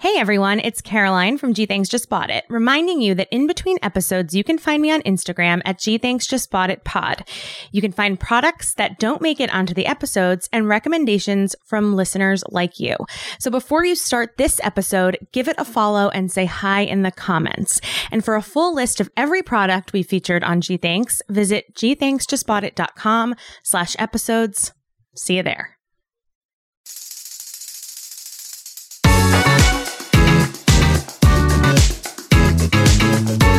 [0.00, 3.78] Hey everyone, it's Caroline from Gee Thanks Just Bought It, reminding you that in between
[3.82, 7.28] episodes, you can find me on Instagram at Gee Thanks Just Bought It Pod.
[7.72, 12.44] You can find products that don't make it onto the episodes and recommendations from listeners
[12.48, 12.94] like you.
[13.40, 17.10] So before you start this episode, give it a follow and say hi in the
[17.10, 17.80] comments.
[18.12, 23.34] And for a full list of every product we featured on Gee Thanks, visit geethanksjustboughtit.com
[23.64, 24.72] slash episodes.
[25.16, 25.77] See you there.
[33.18, 33.57] Hi,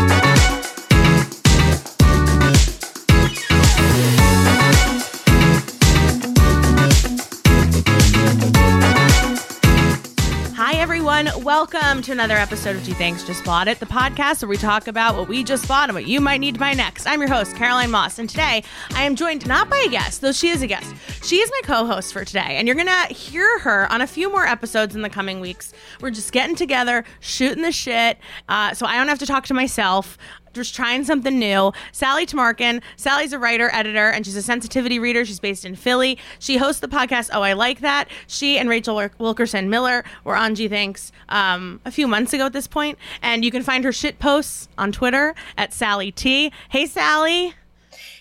[11.20, 11.44] everyone.
[11.44, 14.88] Welcome to another episode of Gee Thanks Just Bought It, the podcast where we talk
[14.88, 17.06] about what we just bought and what you might need to buy next.
[17.08, 20.32] I'm your host, Caroline Moss, and today I am joined not by a guest, though
[20.32, 20.94] she is a guest.
[21.24, 24.08] She is my co host for today, and you're going to hear her on a
[24.08, 25.74] few more episodes in the coming weeks.
[26.00, 28.18] We're just getting together, shooting the shit,
[28.48, 30.18] uh, so I don't have to talk to myself
[30.54, 31.72] just trying something new.
[31.92, 32.82] Sally Tamarkin.
[32.96, 35.26] Sally's a writer, editor, and she's a sensitivity reader.
[35.26, 36.18] She's based in Philly.
[36.40, 38.10] She hosts the podcast Oh I Like That.
[38.28, 42.54] She and Rachel Wilkerson Miller were on Gee Thanks um, a few months ago at
[42.54, 46.52] this point, and you can find her shit posts on Twitter at Sally T.
[46.70, 47.54] Hey Sally.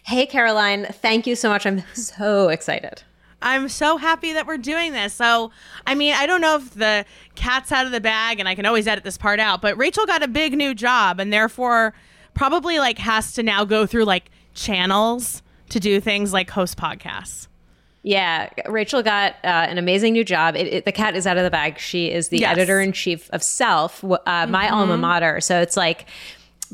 [0.05, 0.87] Hey, Caroline.
[0.87, 1.67] Thank you so much.
[1.67, 3.03] I'm so excited.
[3.43, 5.13] I'm so happy that we're doing this.
[5.13, 5.53] So,
[5.87, 8.67] I mean, I don't know if the cat's out of the bag and I can
[8.67, 11.95] always edit this part out, but Rachel got a big new job and therefore
[12.39, 17.49] probably like has to now go through like channels to do things like host podcasts.
[18.05, 20.55] Yeah, Rachel got uh, an amazing new job.
[20.55, 21.79] It, it, the cat is out of the bag.
[21.79, 22.53] She is the Yes.
[22.53, 25.41] editor in chief of Self, uh, my alma mater.
[25.41, 26.07] So it's like,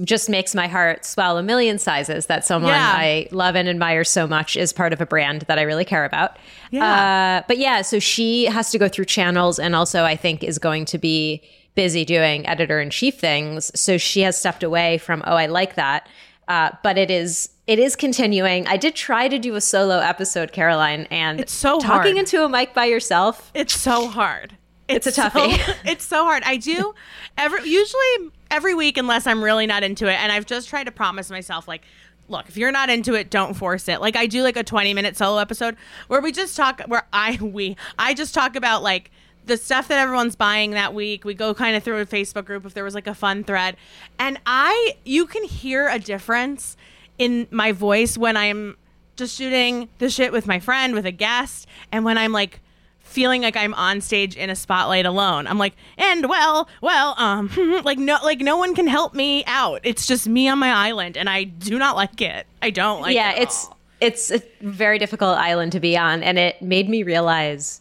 [0.03, 2.93] just makes my heart swell a million sizes that someone Yeah.
[2.97, 6.05] I love and admire so much is part of a brand that I really care
[6.05, 6.37] about.
[6.71, 7.41] Yeah.
[7.41, 10.59] Uh, but yeah, so she has to go through channels and also I think is
[10.59, 11.43] going to be
[11.75, 13.71] busy doing editor in chief things.
[13.79, 16.09] So she has stepped away from, oh, I like that.
[16.47, 18.67] Uh, but it is it is continuing.
[18.67, 22.17] I did try to do a solo episode, Caroline, and It's so talking hard.
[22.19, 23.51] into a mic by yourself.
[23.55, 24.59] It's so hard.
[24.87, 26.43] It's a so- it's so hard.
[26.45, 26.95] I do
[27.39, 30.93] every usually every week unless I'm really not into it and I've just tried to
[30.93, 31.83] promise myself like
[32.29, 34.01] look, if you're not into it, don't force it.
[34.03, 35.77] Like I do like a 20 minute solo episode
[36.09, 39.11] where we just talk where I we I just talk about like
[39.47, 41.25] the stuff that everyone's buying that week.
[41.25, 43.77] We go kind of through a Facebook group if there was like a fun thread.
[44.19, 46.77] And I you can hear a difference
[47.19, 48.77] in my voice when I'm
[49.17, 52.61] just shooting the shit with my friend with a guest and when I'm like
[53.05, 55.47] feeling like I'm on stage in a spotlight alone.
[55.47, 57.51] I'm like, and well, well, um,
[57.85, 59.81] like no, like no one can help me out.
[59.85, 62.47] It's just me on my island, and I do not like it.
[62.61, 63.15] I don't like.
[63.15, 63.79] yeah, it at it's all.
[64.01, 67.81] it's a very difficult island to be on, and it made me realize.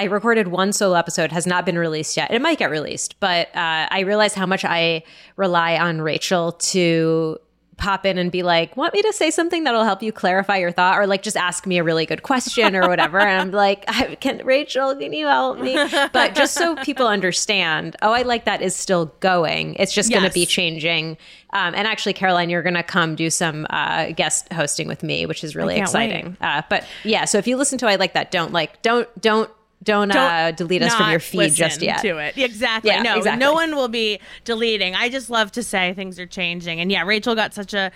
[0.00, 2.30] I recorded one solo episode, has not been released yet.
[2.30, 5.02] It might get released, but uh, I realized how much I
[5.36, 7.38] rely on Rachel to
[7.76, 10.72] pop in and be like, "Want me to say something that'll help you clarify your
[10.72, 13.18] thought?" or like just ask me a really good question or whatever.
[13.18, 14.96] and I'm like, I, "Can Rachel?
[14.96, 15.74] Can you help me?"
[16.14, 19.74] But just so people understand, oh, I like that is still going.
[19.74, 21.18] It's just going to be changing.
[21.52, 25.26] Um, and actually, Caroline, you're going to come do some uh, guest hosting with me,
[25.26, 26.38] which is really exciting.
[26.40, 29.50] Uh, but yeah, so if you listen to I like that, don't like, don't, don't,
[29.82, 32.02] don't, uh, Don't delete us from your feed just yet.
[32.02, 32.90] To it, exactly.
[32.90, 33.40] Yeah, no, exactly.
[33.40, 34.94] no one will be deleting.
[34.94, 37.90] I just love to say things are changing, and yeah, Rachel got such a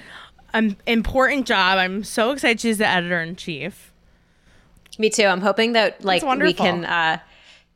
[0.54, 1.78] um, important job.
[1.78, 3.92] I'm so excited she's the editor in chief.
[4.98, 5.24] Me too.
[5.24, 7.18] I'm hoping that like we can uh,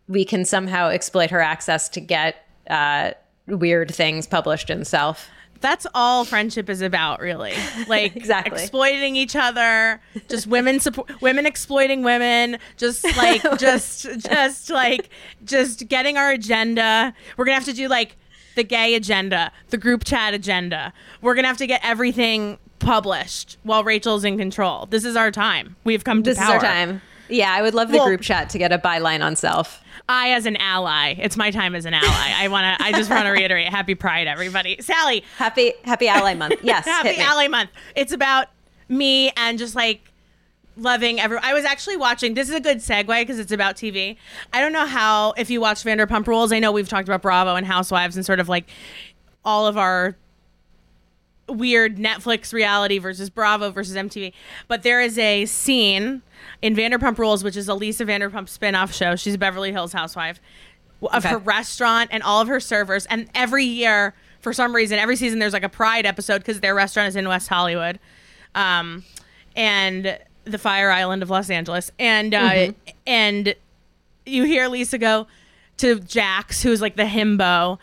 [0.08, 3.10] we can somehow exploit her access to get uh,
[3.46, 5.28] weird things published in Self.
[5.60, 7.52] That's all friendship is about really
[7.88, 8.60] like Exactly.
[8.60, 15.10] exploiting each other just women support women exploiting women just like just just like
[15.44, 18.16] just getting our agenda we're gonna have to do like
[18.54, 23.82] the gay agenda the group chat agenda we're gonna have to get everything published while
[23.84, 27.02] rachel's in control this is our time we've come to This power is our time.
[27.30, 29.82] Yeah, I would love the Well- group chat to get a byline on Self.
[30.08, 32.32] I, as an ally, it's my time as an ally.
[32.36, 32.84] I want to.
[32.84, 34.78] I just want to reiterate: Happy Pride, everybody.
[34.80, 36.60] Sally, Happy Happy Ally Month.
[36.62, 37.16] Yes, Happy.
[37.20, 37.70] Ally Month.
[37.94, 38.46] It's about
[38.88, 40.10] me and just like
[40.76, 41.38] loving every.
[41.38, 42.34] I was actually watching.
[42.34, 44.16] This is a good segue because it's about TV.
[44.52, 46.52] I don't know how if you watch Vanderpump Rules.
[46.52, 48.68] I know we've talked about Bravo and Housewives and sort of like
[49.44, 50.16] all of our
[51.48, 54.32] weird Netflix reality versus Bravo versus MTV.
[54.68, 56.22] But there is a scene
[56.62, 59.14] in Vanderpump Rules, which is a Lisa Vanderpump spin-off show.
[59.16, 60.40] She's a Beverly Hills housewife
[61.02, 61.28] of Okay.
[61.28, 63.06] her restaurant and all of her servers.
[63.06, 66.74] And every year, for some reason, every season there's like a Pride episode because their
[66.74, 67.98] restaurant is in West Hollywood,
[68.54, 69.04] um,
[69.54, 71.92] and the Fire Island of Los Angeles.
[71.98, 72.72] And uh,
[73.06, 73.54] and
[74.26, 75.26] you hear Lisa go
[75.78, 77.78] to Jax, who's like the himbo.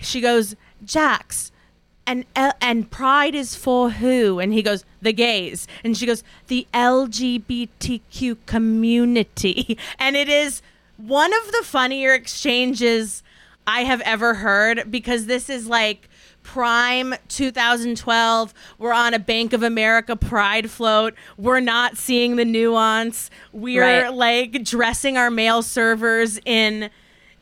[0.00, 0.54] She goes,
[0.84, 1.50] Jax,
[2.08, 2.24] and
[2.60, 4.40] and pride is for who?
[4.40, 5.68] And he goes, the gays.
[5.84, 9.78] And she goes, the LGBTQ community.
[9.98, 10.62] And it is
[10.96, 13.22] one of the funnier exchanges
[13.66, 16.08] I have ever heard because this is like
[16.42, 23.28] prime 2012 we're on a bank of america pride float we're not seeing the nuance
[23.52, 24.14] we're Right.
[24.14, 26.88] like dressing our mail servers in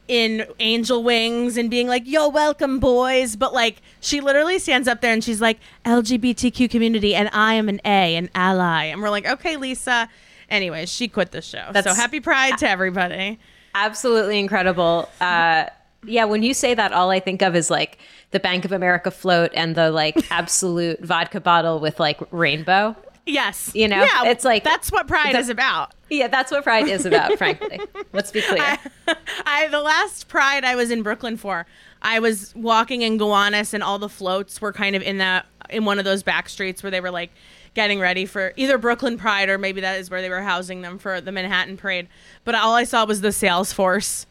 [0.08, 3.36] in angel wings and being like you're welcome boys.
[3.36, 7.68] But like she literally stands up there and she's like lgbtq community and i am
[7.68, 8.84] an a an ally.
[8.84, 10.08] And we're like okay lisa.
[10.48, 11.70] Anyways she quit the show.
[11.82, 13.38] So happy pride to everybody.
[13.74, 15.08] Absolutely incredible.
[15.20, 15.66] Uh,
[16.06, 17.98] yeah, when you say that, all I think of is like
[18.30, 22.96] the Bank of America float and the like Absolut vodka bottle with like rainbow.
[23.26, 26.62] Yes You know, yeah, it's like- that's what pride the- is about Yeah, that's what
[26.62, 27.80] Pride is about, frankly.
[28.12, 28.78] Let's be clear.
[29.46, 31.66] I the last Pride I was in Brooklyn for,
[32.00, 35.84] I was walking in Gowanus and all the floats were kind of in that in
[35.84, 37.32] one of those back streets where they were like
[37.74, 40.96] getting ready for either Brooklyn Pride or maybe that is where they were housing them
[40.98, 42.06] for the Manhattan Parade.
[42.44, 44.26] But all I saw was the Salesforce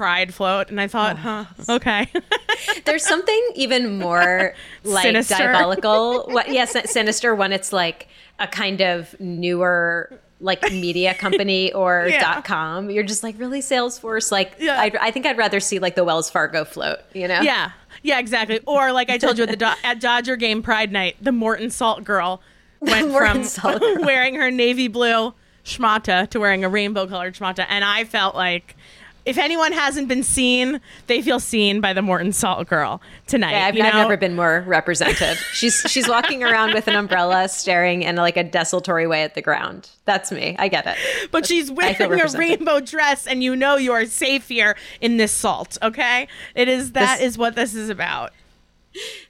[0.00, 1.46] Pride float, and I thought, oh.
[1.58, 2.08] huh, okay.
[2.86, 5.34] There's something even more like Sinister.
[5.36, 6.24] diabolical.
[6.32, 6.48] What?
[6.50, 8.08] Yes, sinister when it's like
[8.38, 12.20] a kind of newer like media company or Yeah.
[12.20, 12.88] dot com.
[12.88, 14.32] You're just like really Salesforce.
[14.32, 14.80] Like Yeah.
[14.80, 17.00] I'd, I think I'd rather see like the Wells Fargo float.
[17.12, 17.42] You know?
[17.42, 17.72] yeah,
[18.02, 18.60] yeah, exactly.
[18.66, 21.68] Or like I told you at the Do- at Dodger game Pride night, the Morton
[21.68, 22.40] Salt girl
[22.80, 23.42] went from
[23.78, 24.02] girl.
[24.02, 28.76] wearing her navy blue schmata to wearing a rainbow colored schmata, and I felt like.
[29.26, 33.52] If anyone hasn't been seen, they feel seen by the Morton Salt girl tonight.
[33.52, 35.36] Yeah, I've, I've never been more represented.
[35.52, 39.42] She's she's walking around with an umbrella, staring in like a desultory way at the
[39.42, 39.90] ground.
[40.06, 40.56] That's me.
[40.58, 40.96] I get it.
[41.30, 45.32] But she's wearing a rainbow dress, and you know you are safe here in this
[45.32, 45.76] salt.
[45.82, 48.32] Okay, it is that is This- what this is about.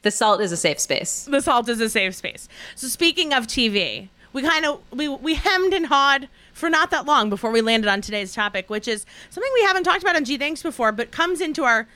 [0.02, 1.24] The salt is a safe space.
[1.30, 2.48] The salt is a safe space.
[2.74, 6.28] So speaking of TV, we kind of we we hemmed and hawed
[6.60, 9.82] for not that long before we landed on today's topic, which is something we haven't
[9.84, 11.88] talked about on Gee Thanks before, but comes into our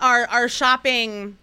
[0.00, 1.38] our our shopping.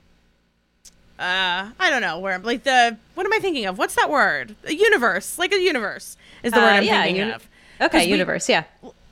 [1.19, 3.77] Uh, I don't know where I'm like the what am I thinking of?
[3.77, 4.55] What's that word?
[4.65, 7.49] A universe, like a universe is the word Uh, I'm yeah, thinking uni- of.
[7.81, 8.47] Okay, we- universe.
[8.49, 8.63] Yeah.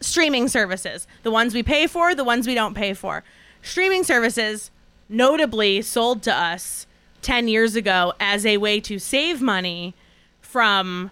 [0.02, 3.24] streaming services the ones we pay for the ones we don't pay for
[3.62, 4.72] streaming services
[5.10, 6.88] notably sold to us
[7.22, 9.94] 10 years ago as a way to save money
[10.42, 11.12] from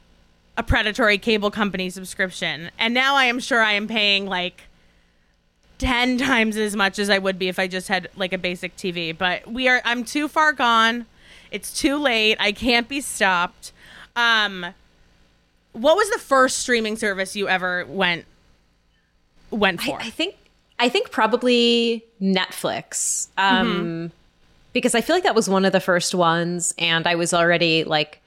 [0.57, 4.63] a predatory cable company subscription and now i am sure i am paying like
[5.77, 8.75] 10 times as much as i would be if i just had like a basic
[8.75, 11.05] tv but we are i'm too far gone
[11.51, 13.71] it's too late i can't be stopped
[14.15, 14.65] um
[15.73, 18.25] what was the first streaming service you ever went
[19.51, 19.99] went for?
[20.01, 20.35] I think
[20.79, 23.27] I think probably Netflix.
[23.37, 24.07] Um Mm-hmm.
[24.73, 27.83] because I feel like that was one of the first ones and I was already
[27.83, 28.21] like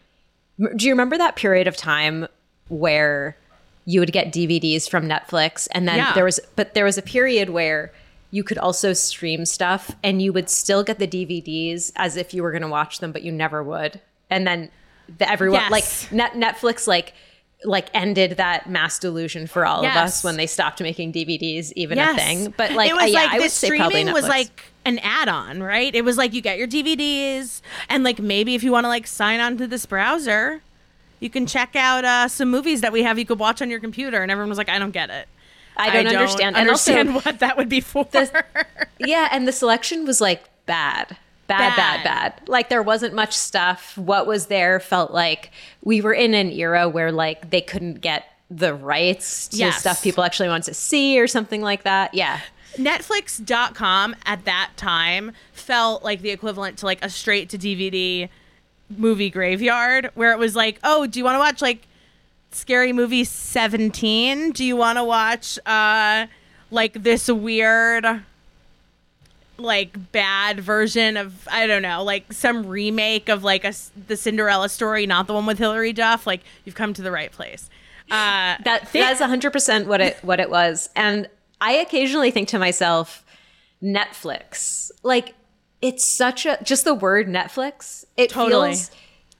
[0.77, 2.27] do you remember that period of time
[2.69, 3.37] where
[3.87, 6.13] you would get DVDs from Netflix and then Yeah.
[6.15, 7.93] there was but there was a period where
[8.31, 12.43] you could also stream stuff and you would still get the DVDs as if you
[12.43, 14.01] were going to watch them but you never would.
[14.29, 14.71] And then
[15.19, 15.71] the, everyone Yes.
[15.71, 17.15] like net, Netflix like
[17.65, 21.99] like ended that mass delusion for all of us when they stopped making DVDs even
[21.99, 22.55] a thing.
[22.57, 25.63] But like it was uh, yeah, like I would this streaming was like an add-on,
[25.63, 25.95] right?
[25.95, 29.07] It was like you get your DVDs, and like maybe if you want to like
[29.07, 30.63] sign on to this browser,
[31.21, 33.81] you can check out uh, some movies that we have you could watch on your
[33.81, 34.23] computer.
[34.23, 35.29] And everyone was like, I don't get it.
[35.77, 36.57] I don't understand.
[36.57, 38.07] And also- understand what that would be for.
[38.99, 41.17] yeah, and the selection was like bad.
[41.59, 42.05] Bad, Bad.
[42.05, 42.49] bad.
[42.49, 43.97] Like there wasn't much stuff.
[43.99, 45.51] What was there felt like
[45.85, 49.81] we were in an era where like they couldn't get the rights to Yes.
[49.81, 52.15] stuff people actually wanted to see or something like that.
[52.15, 52.41] Yeah.
[52.77, 58.29] Netflix.com at that time felt like the equivalent to like a straight to DVD
[58.97, 61.87] movie graveyard where it was like, oh, do you want to watch like
[62.53, 64.53] Scary Movie 17?
[64.53, 66.27] Do you want to watch uh
[66.73, 68.07] like this weird
[69.61, 73.73] like bad version of I don't know, like some remake of like a
[74.09, 77.31] the Cinderella story, not the one with Hilary Duff, like you've come to the right
[77.33, 77.69] place.
[78.11, 80.89] Uh, That that's hundred percent what it what it was.
[80.97, 81.29] And
[81.61, 83.25] I occasionally think to myself,
[83.83, 84.91] Netflix.
[85.03, 85.35] Like
[85.83, 88.05] it's such a just the word Netflix.
[88.17, 88.71] It Totally.
[88.71, 88.91] feels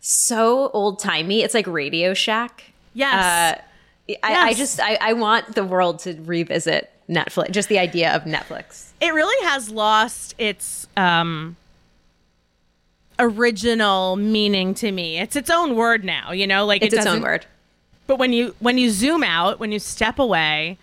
[0.01, 1.43] so old timey.
[1.43, 2.73] It's like Radio Shack.
[2.95, 3.59] Yes.
[3.59, 7.51] Uh, I, I just I, I want the world to revisit Netflix.
[7.53, 8.90] Just the idea of Netflix.
[9.01, 11.57] It really has lost its um
[13.19, 15.19] original meaning to me.
[15.19, 17.47] It's its own word now, you know, like It's it its own word.
[18.07, 20.79] But when you when you zoom out, when you step away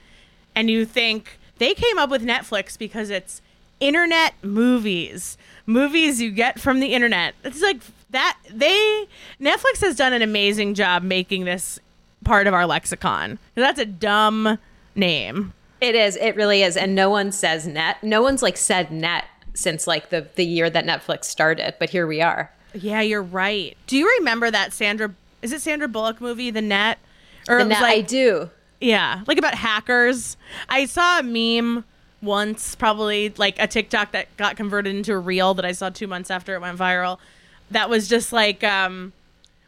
[0.55, 3.41] and you think they came up with Netflix because it's
[3.79, 7.35] internet movies, movies you get from the internet.
[7.43, 7.81] It's like
[8.11, 9.07] that they
[9.41, 11.79] Netflix has done an amazing job making this
[12.23, 13.39] part of our lexicon.
[13.55, 14.57] That's a dumb
[14.95, 15.53] name.
[15.79, 16.15] It is.
[16.15, 16.75] It really is.
[16.75, 18.03] And no one says net.
[18.03, 21.75] No one's like said net since like the the year that Netflix started.
[21.79, 22.51] But here we are.
[22.73, 23.77] Yeah, you're right.
[23.87, 26.99] Do you remember that Sandra is it Sandra Bullock movie The Net?
[27.47, 28.49] Or The net, I do.
[28.81, 30.37] Yeah, like about hackers.
[30.69, 31.85] I saw a meme
[32.21, 36.07] once, probably like a TikTok that got converted into a reel that I saw two
[36.07, 37.19] months after it went viral.
[37.71, 39.13] That was just like um,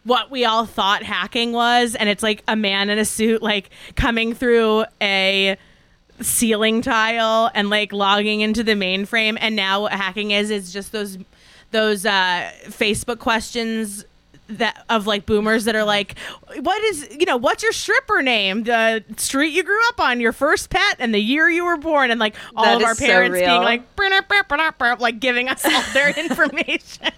[0.03, 3.69] what we all thought hacking was, and it's like a man in a suit like
[3.95, 5.57] coming through a
[6.21, 9.37] ceiling tile and like logging into the mainframe.
[9.39, 11.17] And now what hacking is is just those
[11.71, 14.05] those uh, Facebook questions
[14.47, 16.17] that of like boomers that are like,
[16.61, 20.33] what is you know what's your stripper name, the street you grew up on, your
[20.33, 23.05] first pet, and the year you were born, and like all That of our so
[23.05, 23.61] parents being real.
[23.61, 27.11] like, "Brr, brr, brr, brr," like giving us all their information.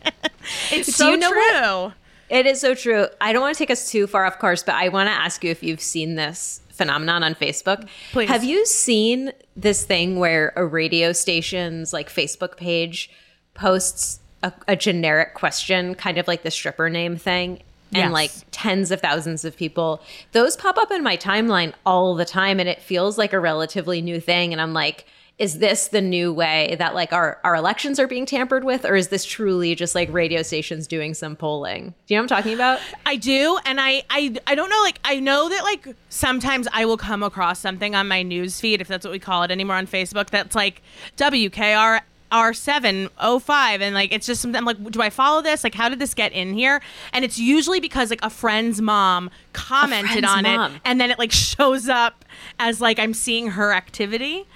[0.71, 1.39] it's so you know true.
[1.39, 1.93] what?
[2.29, 3.07] It is so true.
[3.19, 5.43] I don't want to take us too far off course, but I want to ask
[5.43, 7.87] you if you've seen this phenomenon on Facebook.
[8.11, 8.29] Please.
[8.29, 13.09] Have you seen this thing where a radio station's like Facebook page
[13.53, 17.61] posts a, a generic question, kind of like the stripper name thing?
[17.93, 18.11] And Yes.
[18.13, 20.01] like tens of thousands of people,
[20.31, 24.01] those pop up in my timeline all the time, and it feels like a relatively
[24.01, 24.53] new thing.
[24.53, 25.05] And I'm like,
[25.41, 28.95] is this the new way that like our, our elections are being tampered with, or
[28.95, 31.95] is this truly just like radio stations doing some polling?
[32.05, 32.79] Do you know what I'm talking about?
[33.07, 34.79] I do, and I, I I don't know.
[34.83, 38.81] Like I know that like sometimes I will come across something on my news feed,
[38.81, 40.29] if that's what we call it anymore on Facebook.
[40.29, 40.83] That's like
[41.17, 42.01] WKR.
[42.31, 45.99] R705 and like it's just something I'm like do I follow this like how did
[45.99, 46.81] this get in here
[47.11, 50.75] and it's usually because like a friend's mom commented friend's on mom.
[50.75, 52.23] it and then it like shows up
[52.57, 54.47] as like I'm seeing her activity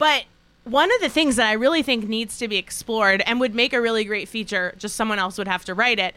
[0.00, 0.24] but
[0.64, 3.74] one of the things that I really think needs to be explored and would make
[3.74, 6.14] a really great feature, just someone else would have to write it,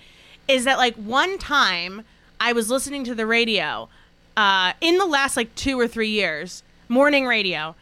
[0.47, 2.05] is that like one time
[2.39, 3.89] I was listening to the radio
[4.37, 7.75] uh, in the last like two or three years, morning radio,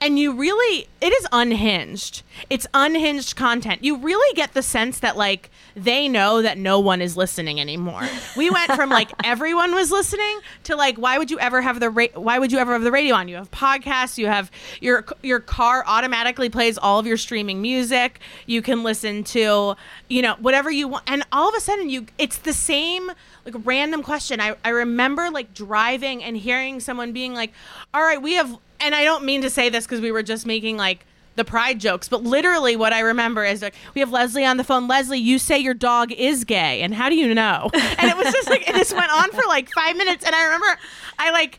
[0.00, 2.22] and you really, it is unhinged.
[2.48, 3.82] It's unhinged content.
[3.82, 8.08] You really get the sense that like they know that no one is listening anymore.
[8.36, 11.90] We went from like everyone was listening to like why would you ever have the
[11.90, 13.26] ra- why would you ever have the radio on?
[13.28, 18.20] You have podcasts, you have your your car automatically plays all of your streaming music.
[18.46, 19.74] You can listen to,
[20.08, 23.10] you know, whatever you want and all of a sudden you it's the same
[23.44, 24.40] like random question.
[24.40, 27.52] I I remember like driving and hearing someone being like,
[27.92, 30.46] "All right, we have and I don't mean to say this because we were just
[30.46, 31.04] making like
[31.36, 34.64] the pride jokes, but literally what I remember is like we have Leslie on the
[34.64, 34.88] phone.
[34.88, 37.70] Leslie, you say your dog is gay, and how do you know?
[37.98, 40.44] And it was just like it just went on for like five minutes, and I
[40.44, 40.78] remember
[41.18, 41.58] I like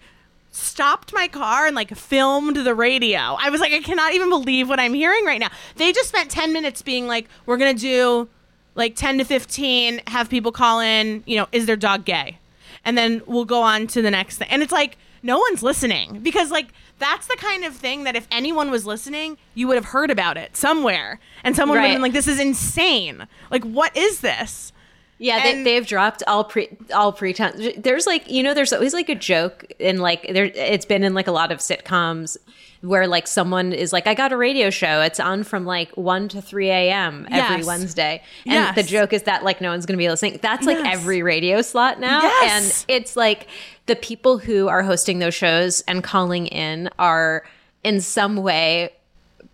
[0.52, 3.20] stopped my car and like filmed the radio.
[3.20, 5.50] I was like, I cannot even believe what I'm hearing right now.
[5.76, 8.28] They just spent 10 minutes being like, we're gonna do
[8.76, 12.40] like 10 to 15, have people call in, you know, is their dog gay?
[12.84, 14.48] And then we'll go on to the next thing.
[14.50, 16.68] And it's like, no one's listening because like
[17.00, 20.38] that's the kind of thing that if anyone was listening, you would have heard about
[20.38, 21.20] it somewhere.
[21.44, 23.28] And someone would have been like, this is insane.
[23.50, 24.72] Like, what is this?
[25.18, 27.74] Yeah, they, And- they've dropped all pre all pretense.
[27.78, 30.46] There's like you know, there's always like a joke in like there.
[30.46, 32.38] It's been in like a lot of sitcoms
[32.82, 35.02] where like someone is like, I got a radio show.
[35.02, 37.28] It's on from like one to three a.m.
[37.30, 37.66] every Yes.
[37.66, 38.76] Wednesday, and Yes.
[38.76, 40.40] the joke is that like no one's gonna be listening.
[40.42, 40.96] That's like Yes.
[40.96, 43.48] every radio slot now, and it's like
[43.88, 47.44] the people who are hosting those shows and calling in are
[47.84, 48.94] in some way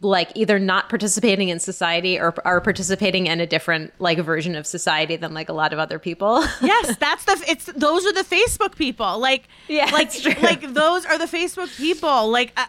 [0.02, 4.68] like either not participating in society or are participating in a different like version of
[4.68, 6.42] society than like a lot of other people.
[6.62, 9.18] yes, that's the it's those are the Facebook people.
[9.20, 10.12] Like Yeah, like
[10.44, 12.30] like those are the Facebook people.
[12.30, 12.66] Like uh,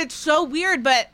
[0.00, 1.08] it's so weird, but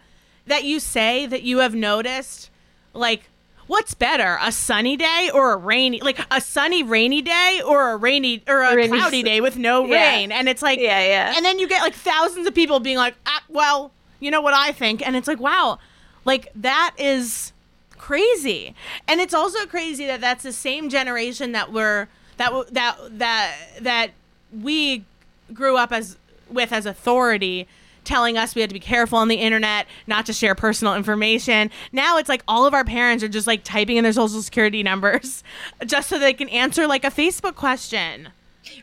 [0.47, 2.51] that you say that you have noticed
[2.95, 3.29] like
[3.67, 7.97] what's better, a sunny day or a rainy like a sunny rainy day or a
[7.97, 10.11] rainy or a Rainy cloudy day with no Yeah.
[10.15, 10.31] rain.
[10.33, 11.33] And it's like Yeah, yeah.
[11.37, 13.91] And then you get like thousands of people being like, ah, well,
[14.21, 15.79] you know what I think, and it's like, wow,
[16.25, 17.53] like that is
[17.99, 18.75] crazy.
[19.09, 24.11] And it's also crazy that that's the same generation that we're that that that that
[24.53, 25.05] we
[25.53, 26.17] grew up as
[26.49, 27.67] with as authority
[28.07, 31.71] telling us we had to be careful on the internet, not to share personal information.
[31.93, 34.83] Now it's like all of our parents are just like typing in their social security
[34.83, 35.43] numbers
[35.87, 38.31] just so they can answer like a Facebook question.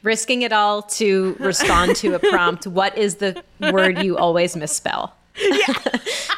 [0.02, 2.68] Risking it all to respond to a prompt.
[2.74, 5.16] What is the word you always misspell?
[5.38, 5.74] Yeah.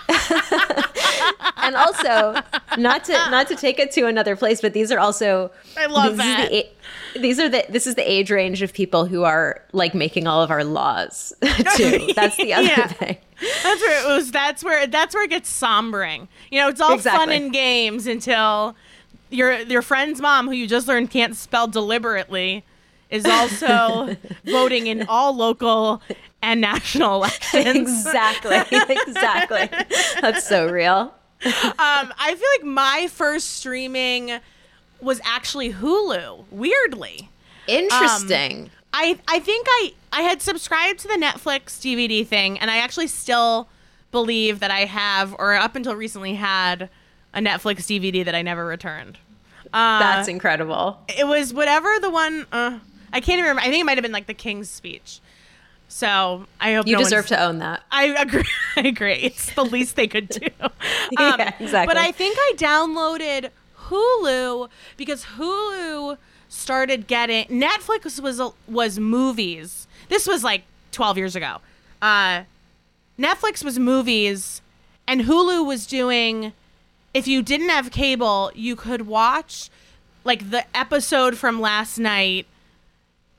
[1.57, 2.41] and also,
[2.77, 6.17] not to not to take it to another place, but these are also I love
[6.17, 6.49] that.
[6.49, 6.65] the
[7.19, 10.41] these are the this is the age range of people who are like making all
[10.41, 11.34] of our laws
[11.75, 12.12] too.
[12.15, 12.88] That's the other Yeah.
[12.88, 13.17] thing.
[13.63, 14.31] That's where it was.
[14.31, 16.27] That's where that's where it gets sombering.
[16.51, 18.75] You know, it's all fun and games until
[19.29, 22.63] your your friend's mom, who you just learned can't spell deliberately,
[23.10, 26.01] is also voting in all local
[26.41, 27.65] and national elections.
[28.05, 28.57] Exactly.
[28.89, 29.69] exactly.
[30.22, 31.13] That's so real.
[31.43, 34.39] um, I feel like my first streaming
[35.05, 36.45] was actually Hulu.
[36.51, 37.29] Weirdly,
[37.67, 38.69] Interesting.
[38.93, 43.07] I I think I I had subscribed to the Netflix DVD thing, and I actually
[43.07, 43.67] still
[44.12, 46.89] believe that I have, or up until recently had,
[47.33, 49.17] a Netflix DVD that I never returned.
[49.74, 51.00] Uh, That's incredible.
[51.09, 52.45] it was whatever the one.
[52.51, 52.79] Uh,
[53.12, 53.62] I can't even remember.
[53.62, 55.19] I think it might have been like the King's Speech.
[55.88, 57.83] So I hope You no deserve to own that.
[57.91, 58.43] I agree.
[58.75, 59.13] I agree.
[59.15, 60.47] It's the least they could do.
[61.17, 61.93] Um, Yeah, exactly.
[61.93, 63.50] But I think I downloaded
[63.89, 66.17] Hulu because Hulu
[66.49, 69.87] started getting Netflix was was movies.
[70.09, 71.57] This was like 12 years ago.
[72.01, 72.43] Uh,
[73.19, 74.61] Netflix was movies,
[75.07, 76.53] and Hulu was doing.
[77.13, 79.69] If you didn't have cable, you could watch
[80.25, 82.45] like the episode from last night.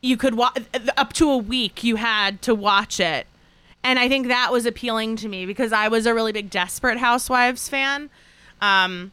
[0.01, 0.65] You could watch
[0.97, 1.85] up to a week.
[1.85, 3.27] You had to watch it,
[3.85, 6.99] and I think that was appealing to me because I was a really big Desperate
[6.99, 8.09] Housewives fan.
[8.63, 9.13] Um,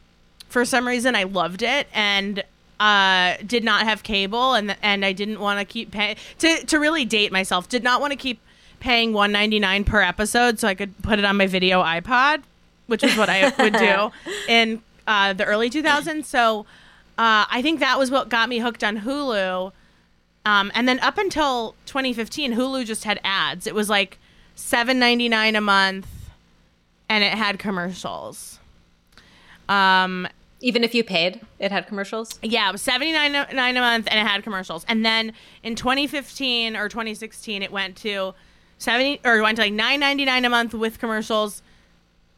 [0.54, 2.44] for some reason, I loved it and
[2.78, 6.78] uh, did not have cable, and and I didn't want to keep paying to to
[6.78, 7.68] really date myself.
[7.68, 8.40] Did not want to keep
[8.78, 12.44] paying one ninety nine per episode so I could put it on my video iPod,
[12.86, 14.12] which is what I would do
[14.48, 16.28] in uh, the early two thousands.
[16.28, 16.60] So
[17.18, 19.72] uh, I think that was what got me hooked on Hulu.
[20.46, 23.66] Um, and then up until 2015, Hulu just had ads.
[23.66, 24.18] It was like
[24.56, 26.06] $7.99 a month,
[27.08, 28.58] and it had commercials.
[29.70, 30.28] Um,
[30.64, 32.38] Even if you paid, it had commercials.
[32.42, 34.82] yeah, it was 79 a month, and it had commercials.
[34.88, 38.32] And then in 2015 or 2016, it went to
[38.78, 41.62] 70 or it went to like $9.99 a month with commercials,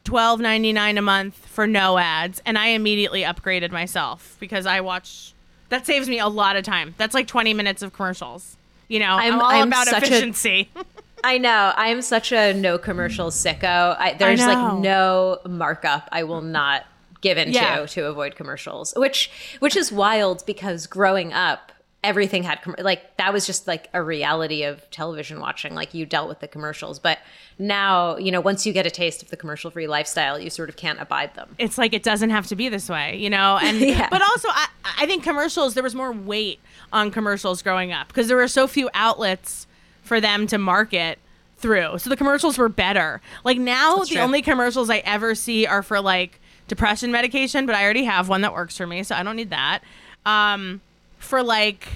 [0.03, 5.33] $12.99 a month for no ads, and I immediately upgraded myself because I watch.
[5.69, 6.95] That saves me a lot of time.
[6.97, 8.57] That's like 20 minutes of commercials.
[8.89, 10.69] You know, I'm, I'm- all I'm about efficiency.
[11.23, 11.73] I know.
[11.75, 13.95] I am such a no commercial sicko.
[13.97, 14.47] I, there's know.
[14.47, 16.85] like no markup I will not
[17.27, 17.85] give into Yeah.
[17.85, 21.71] to avoid commercials, which which is wild because growing up,
[22.03, 25.73] everything had com- like that was just like a reality of television watching.
[25.75, 27.17] Like you dealt with the commercials, but
[27.59, 30.69] now you know once you get a taste of the commercial free lifestyle, you sort
[30.69, 31.55] of can't abide them.
[31.57, 33.57] it's like it doesn't have to be this way, you know.
[33.63, 34.07] And Yeah.
[34.09, 34.67] but also, I
[34.99, 35.73] I think commercials.
[35.73, 36.59] There was more weight
[36.93, 39.67] on commercials growing up because there were so few outlets
[40.01, 41.19] for them to market
[41.57, 41.97] through.
[41.97, 43.19] So the commercials were better.
[43.43, 44.21] Like now, the true.
[44.21, 48.41] only commercials I ever see are for like depression medication, but I already have one
[48.41, 49.79] that works for me, so I don't need that.
[50.25, 50.81] Um,
[51.17, 51.87] for like.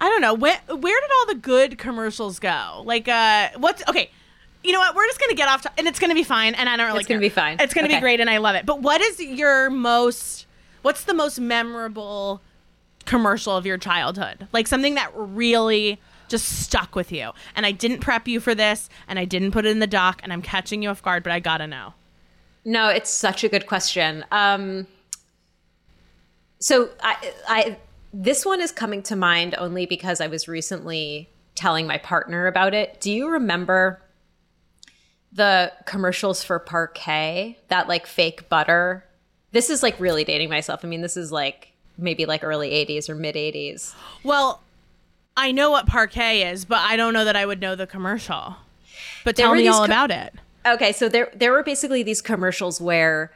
[0.00, 2.82] I don't know where where did all the good commercials go?
[2.84, 4.10] Like, uh, what's okay?
[4.62, 4.94] You know what?
[4.94, 6.54] We're just gonna get off, to, and it's gonna be fine.
[6.54, 7.00] And I don't really.
[7.00, 7.58] It's gonna be fine.
[7.60, 8.66] It's gonna be great, and I love it.
[8.66, 10.46] But what is your most?
[10.82, 12.42] What's the most memorable
[13.06, 14.48] commercial of your childhood?
[14.52, 15.98] Like something that really
[16.28, 17.30] just stuck with you.
[17.56, 20.20] And I didn't prep you for this, and I didn't put it in the doc,
[20.22, 21.94] and I'm catching you off guard, but I gotta know.
[22.64, 24.24] No, it's such a good question.
[24.30, 24.86] Um,
[26.58, 27.76] so I, I,
[28.12, 32.72] this one is coming to mind only because I was recently telling my partner about
[32.74, 33.00] it.
[33.00, 34.00] Do you remember
[35.32, 37.56] the commercials for Parkay?
[37.68, 39.04] That like fake butter.
[39.52, 40.84] This is like really dating myself.
[40.84, 43.94] I mean, this is like maybe like early '80s or mid '80s.
[44.22, 44.62] Well,
[45.36, 48.56] I know what Parkay is, but I don't know that I would know the commercial.
[49.24, 50.34] But There tell me all co- about it.
[50.66, 53.32] Okay, so there there were basically these commercials where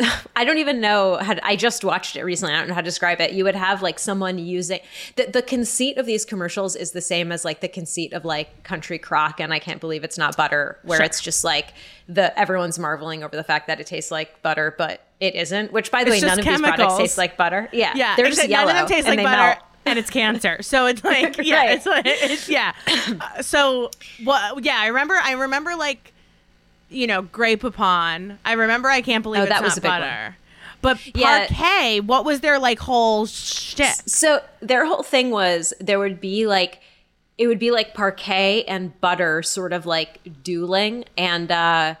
[0.34, 2.52] I don't even know how to, I just watched it recently.
[2.52, 3.32] I don't know how to describe it.
[3.32, 4.80] You would have like someone using
[5.14, 8.64] the the conceit of these commercials is the same as like the conceit of like
[8.64, 11.06] Country Crock and I can't believe it's not butter, where Sure.
[11.06, 11.74] it's just like
[12.08, 15.72] the everyone's marveling over the fact that it tastes like butter, but it isn't.
[15.72, 17.68] Which by the It's way, none of these products taste like butter.
[17.72, 19.58] Yeah, Yeah, they're just yellow none of them taste and like they butter, melt.
[19.86, 20.62] And it's cancer.
[20.62, 21.70] So it's like, yeah, Right.
[21.72, 22.72] it's like, it's, yeah.
[23.20, 23.90] Uh, so,
[24.24, 26.12] well, yeah, I remember, I remember like
[26.90, 28.38] you know, Grey Poupon.
[28.44, 30.00] I remember I can't believe Oh, it's that not was a big one.
[30.00, 30.36] butter.
[30.80, 31.46] But Yeah.
[31.46, 33.94] Parkay, what was their like whole shtick?
[34.06, 36.80] So their whole thing was there would be like
[37.36, 41.94] it would be like Parkay and butter sort of like dueling and uh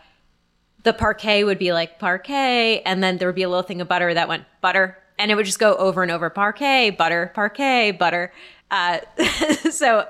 [0.84, 3.88] the Parkay would be like Parkay and then there would be a little thing of
[3.88, 7.96] butter that went butter and it would just go over and over Parkay butter Parkay
[7.98, 8.32] butter
[8.70, 8.98] uh
[9.70, 10.06] so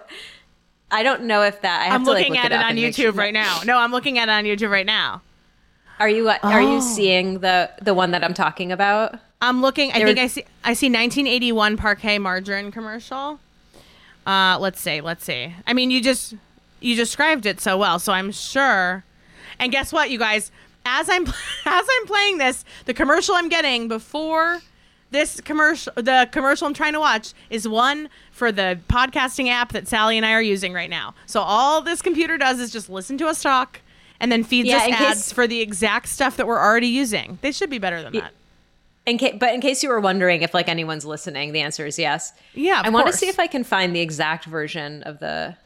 [0.90, 2.66] I don't know if that I have I'm to, like, looking look at it, up
[2.66, 3.60] on YouTube sure- right now.
[3.64, 5.22] No, I'm looking at it on YouTube right now.
[5.98, 6.74] Are you are Oh.
[6.74, 9.18] you seeing the the one that I'm talking about?
[9.40, 9.92] I'm looking.
[9.92, 10.44] I There think I see.
[10.64, 13.38] I see 1981 Parkay margarine commercial.
[14.26, 15.00] Uh, let's see.
[15.00, 15.54] Let's see.
[15.66, 16.34] I mean, you just
[16.80, 19.04] you described it so well, so I'm sure.
[19.58, 20.50] And guess what, you guys?
[20.86, 21.26] As I'm
[21.66, 24.60] as I'm playing this, the commercial I'm getting before
[25.14, 29.86] this commercial, the commercial I'm trying to watch is one for the podcasting app that
[29.88, 31.14] Sally and I are using right now.
[31.26, 33.80] So all this computer does is just listen to us talk.
[34.20, 37.38] And then feeds Yeah, us ads case- for the exact stuff that we're already using.
[37.42, 38.32] They should be better than that.
[39.06, 41.98] In ca- but in case you were wondering if like anyone's listening, the answer is
[41.98, 42.32] yes.
[42.54, 45.56] Yeah, of I want to see if I can find the exact version of the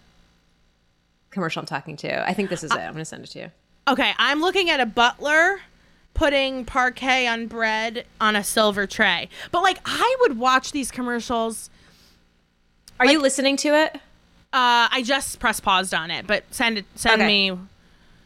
[1.31, 2.29] commercial I'm talking to.
[2.29, 2.79] I think this is it.
[2.79, 3.51] I'm going to send it to you.
[3.87, 5.61] Okay, I'm looking at a butler
[6.15, 9.29] putting Parkay on bread on a silver tray.
[9.53, 11.71] But like I would watch these commercials.
[13.01, 13.95] Are you listening to it?
[14.53, 17.27] Uh I just press paused on it, but send it send Okay.
[17.51, 17.59] me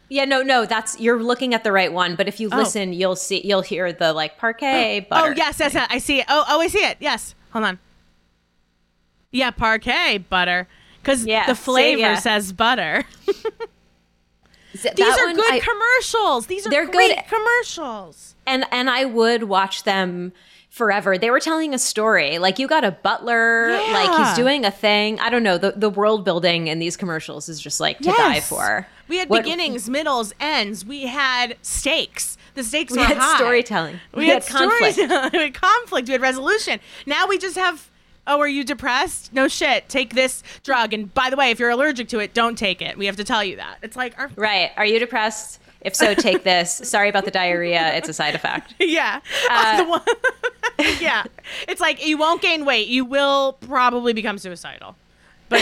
[0.09, 0.65] Yeah, no, no.
[0.65, 2.15] That's you're looking at the right one.
[2.15, 2.57] But if you Oh.
[2.57, 5.31] listen, you'll see, you'll hear the like Parkay butter.
[5.31, 6.25] Oh, yes, yes, yes, I see it.
[6.29, 6.97] Oh, oh, I see it.
[6.99, 7.35] Yes.
[7.51, 7.79] Hold on.
[9.31, 10.67] Yeah, Parkay butter
[11.03, 12.15] cuz Yeah, the see, flavor yeah.
[12.19, 13.03] says butter.
[14.81, 16.47] Th- These are one, good I- commercials.
[16.47, 17.25] These are They're great good.
[17.27, 18.35] commercials.
[18.45, 20.33] and and I would watch them
[20.69, 21.17] forever.
[21.17, 22.39] They were telling a story.
[22.39, 25.19] Like you got a butler, like he's doing a thing.
[25.19, 25.57] I don't know.
[25.57, 28.87] The the world building in these commercials is just like to die for.
[29.07, 30.85] We had What- beginnings, middles, ends.
[30.85, 32.37] We had stakes.
[32.55, 33.35] The stakes We were had high.
[33.37, 33.99] storytelling.
[34.13, 34.97] We, We had, had conflict.
[35.33, 36.07] we had conflict.
[36.07, 36.79] We had resolution.
[37.05, 37.89] Now we just have.
[38.25, 39.33] Oh, are you depressed?
[39.33, 39.89] No shit.
[39.89, 40.93] Take this drug.
[40.93, 42.97] And by the way, if you're allergic to it, don't take it.
[42.97, 43.77] We have to tell you that.
[43.81, 44.71] It's like our Right.
[44.77, 45.59] Are you depressed?
[45.81, 46.71] If so, take this.
[46.73, 47.93] Sorry about the diarrhea.
[47.95, 48.73] It's a side effect.
[48.79, 49.19] yeah.
[49.49, 50.01] Uh, one-
[51.01, 51.23] yeah.
[51.67, 52.87] It's like you won't gain weight.
[52.87, 54.95] You will probably become suicidal.
[55.49, 55.61] But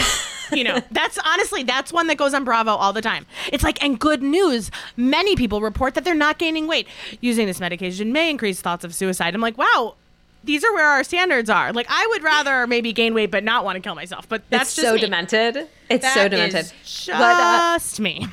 [0.51, 3.25] you know, that's honestly that's one that goes on Bravo all the time.
[3.51, 6.87] It's like and good news, many people report that they're not gaining weight.
[7.19, 9.33] Using this medication may increase thoughts of suicide.
[9.33, 9.95] I'm like, wow,
[10.43, 11.71] these are where our standards are.
[11.73, 14.27] Like I would rather maybe gain weight but not want to kill myself.
[14.27, 15.01] But that's so me.
[15.01, 15.67] demented.
[15.89, 16.71] It's That so demented.
[16.83, 18.27] Just But, uh, me.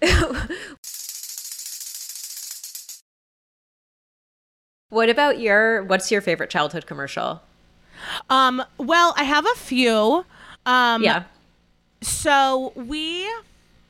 [4.88, 5.82] what about your?
[5.84, 7.42] What's your favorite childhood commercial?
[8.30, 10.24] um, well, I have a few.
[10.66, 11.24] Um, yeah.
[12.02, 13.26] So we,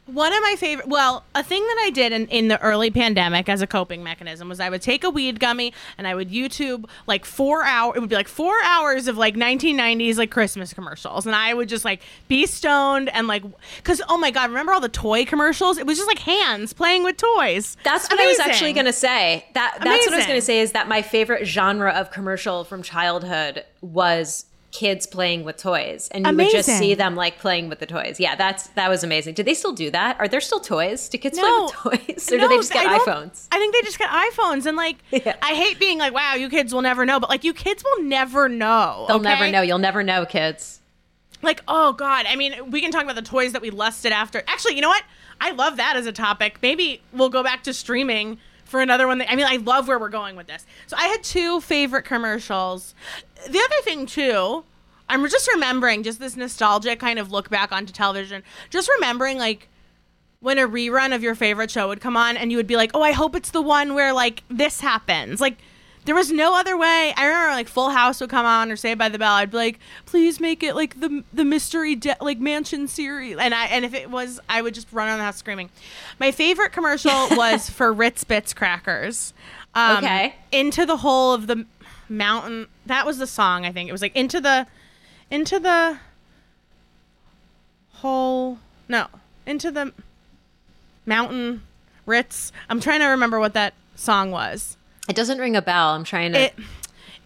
[0.06, 3.48] one of my favorite, well, a thing that I did in, in the early pandemic
[3.48, 6.84] as a coping mechanism was I would take a weed gummy and I would YouTube
[7.06, 7.96] like four hour.
[7.96, 11.70] It would be like four hours of like 1990s like Christmas commercials, and I would
[11.70, 13.44] just like be stoned and like,
[13.82, 15.78] cause oh my god, remember all the toy commercials?
[15.78, 17.76] It was just like hands playing with toys.
[17.82, 19.46] That's what I was actually going to say.
[19.54, 22.64] That that's what I was going to say is that my favorite genre of commercial
[22.64, 27.68] from childhood was kids playing with toys and you would just see them like playing
[27.68, 28.18] with the toys.
[28.18, 29.34] Yeah, that's that was amazing.
[29.34, 30.18] Do they still do that?
[30.18, 31.08] Are there still toys?
[31.08, 31.68] Do kids No.
[31.68, 33.46] play with toys or do they just get I iPhones?
[33.52, 35.36] I think they just get iPhones, and like, Yeah.
[35.40, 38.02] I hate being like, "Wow, you kids will never know," but like, you kids will
[38.04, 39.04] never know.
[39.06, 39.62] They'll never know.
[39.62, 40.80] You'll never know, kids.
[41.40, 44.42] Like, oh god, I mean, we can talk about the toys that we lusted after.
[44.48, 45.04] Actually, you know what?
[45.40, 46.58] I love that as a topic.
[46.62, 48.38] Maybe we'll go back to streaming
[48.74, 49.18] for another one.
[49.18, 50.66] That, I mean, I love where we're going with this.
[50.88, 52.92] So I had two favorite commercials.
[53.48, 54.64] The other thing too,
[55.08, 58.42] I'm just remembering just this nostalgic kind of look back onto television.
[58.70, 59.68] Just remembering like
[60.40, 62.90] when a rerun of your favorite show would come on and you would be like,
[62.94, 65.58] "Oh, I hope it's the one where like this happens." Like
[66.04, 67.12] there was no other way.
[67.16, 69.32] I remember like Full House would come on or Saved by the Bell.
[69.32, 73.54] I'd be like, "Please make it like the the mystery de- like mansion series." And
[73.54, 75.70] I and if it was, I would just run around the house screaming.
[76.20, 79.32] My favorite commercial was for Ritz Bits crackers.
[79.74, 80.34] Um, Okay.
[80.52, 81.66] Into the hole of the
[82.08, 82.68] mountain.
[82.86, 83.64] That was the song.
[83.64, 84.66] I think it was like into the
[85.30, 85.98] into the
[87.94, 88.58] hole.
[88.88, 89.06] No,
[89.46, 89.92] into the
[91.06, 91.62] mountain
[92.06, 92.52] Ritz.
[92.68, 94.76] I'm trying to remember what that song was.
[95.08, 95.90] It doesn't ring a bell.
[95.90, 96.40] I'm trying to.
[96.40, 96.54] It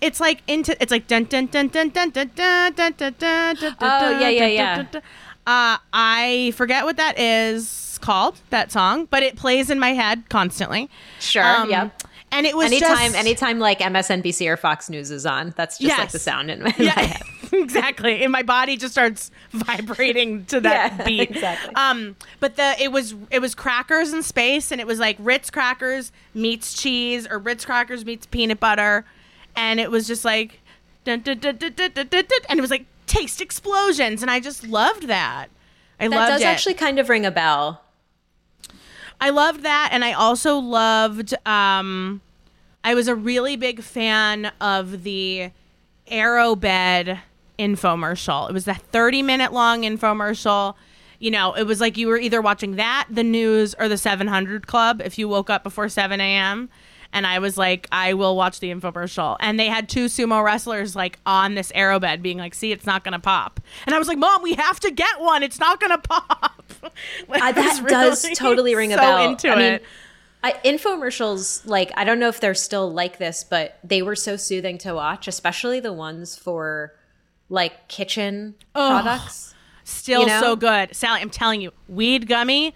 [0.00, 3.14] it's like into it's like dun dun dun dun dun dun dun dun dun dun
[3.18, 4.84] dun Oh, yeah, yeah, yeah.
[5.46, 10.28] Uh, I forget what that is called that song, but it plays in my head
[10.28, 10.90] constantly.
[11.20, 12.02] Sure, Um, yep.
[12.30, 15.98] And it was anytime, just, anytime like MSNBC or Fox News is on, that's just
[15.98, 17.22] like the sound in my, in my head.
[17.52, 18.22] exactly.
[18.22, 21.30] And my body just starts vibrating to that yeah, beat.
[21.30, 21.74] Exactly.
[21.74, 25.50] Um, but the it was it was crackers in space, and it was like Ritz
[25.50, 29.04] crackers meets cheese, or Ritz crackers meets peanut butter,
[29.56, 30.60] and it was just like,
[31.04, 35.48] dun, dun, dun, and it was like taste explosions, and I just loved that.
[36.00, 36.46] I that loved does it.
[36.46, 37.82] actually kind of ring a bell.
[39.20, 41.34] I loved that, and I also loved.
[41.46, 42.20] Um,
[42.84, 45.50] I was a really big fan of the
[46.10, 47.18] Aerobed
[47.58, 48.48] infomercial.
[48.48, 50.74] It was a 30 minute long infomercial.
[51.18, 54.66] You know, it was like you were either watching that, the news, or the 700
[54.66, 56.68] Club if you woke up before 7 a.m.
[57.12, 59.36] And I was like, I will watch the infomercial.
[59.40, 63.02] And they had two sumo wrestlers like on this Aerobed being like, see, it's not
[63.02, 63.60] going to pop.
[63.86, 65.42] And I was like, Mom, we have to get one.
[65.42, 66.54] It's not going to pop.
[67.28, 69.30] Like, I Uh, that was does totally ring a bell.
[69.30, 69.80] into I mean.
[70.44, 74.36] I, infomercials, like I don't know if they're still like this, but they were so
[74.36, 76.94] soothing to watch, especially the ones for
[77.48, 79.54] like kitchen products.
[79.84, 80.40] Still You know?
[80.40, 80.94] so good.
[80.94, 82.74] Sally, I'm telling you, weed gummy,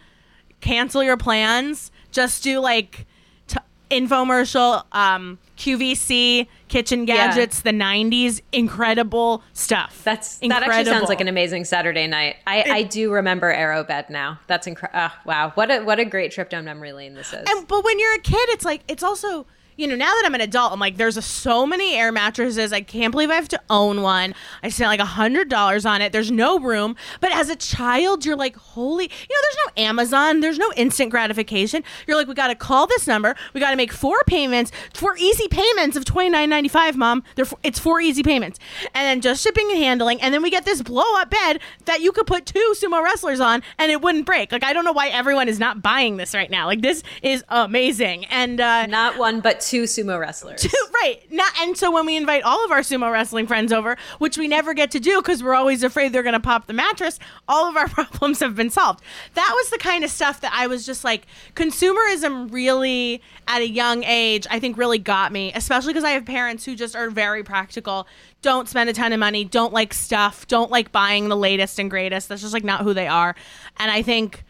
[0.61, 1.91] cancel your plans.
[2.11, 3.07] Just do like
[3.49, 3.59] t-
[3.91, 7.29] infomercial, um, QVC, kitchen Yeah.
[7.29, 8.41] gadgets, the 90s.
[8.53, 10.01] Incredible stuff.
[10.05, 10.69] That's incredible.
[10.71, 12.37] that actually sounds like an amazing Saturday night.
[12.47, 14.41] I, I do remember Aerobed now.
[14.47, 14.99] That's incredible.
[15.01, 17.45] Uh, wow, what a what a great trip down memory lane this is.
[17.49, 20.35] And but when you're a kid, it's like it's also you know now that I'm
[20.35, 22.73] an adult, I'm like there's a, so many air mattresses.
[22.73, 24.35] I can't believe I have to own one.
[24.63, 26.13] I spent like a hundred dollars on it.
[26.13, 26.97] There's no room.
[27.21, 30.41] But as a child, you're like, holy, you know, there's no Amazon.
[30.41, 31.83] There's no instant gratification.
[32.07, 33.35] You're like, we got to call this number.
[33.55, 36.97] We got to make four payments, four easy payments of twenty nine ninety five.
[36.97, 38.59] Mom, They're it's four easy payments,
[38.95, 42.01] and then just shipping and handling, and then we get this blow up bed that
[42.01, 44.53] you could put two sumo wrestlers on, and it wouldn't break.
[44.53, 46.67] Like I don't know why everyone is not buying this right now.
[46.67, 50.66] Like this is amazing, and uh, Not one, but two sumo wrestlers.
[51.03, 51.20] right.
[51.31, 54.48] Not and so when we invite all of our sumo wrestling friends over which we
[54.48, 57.68] never get to do because we're always afraid they're going to pop the mattress all
[57.68, 59.03] of our problems have been solved.
[59.35, 63.68] That was the kind of stuff that i was just like consumerism really at a
[63.68, 67.11] young age i think really got me especially because i have parents who just are
[67.11, 68.07] very practical
[68.42, 71.90] don't spend a ton of money don't like stuff don't like buying the latest and
[71.90, 72.29] greatest.
[72.29, 73.35] That's just like not who they are.
[73.79, 74.44] And i think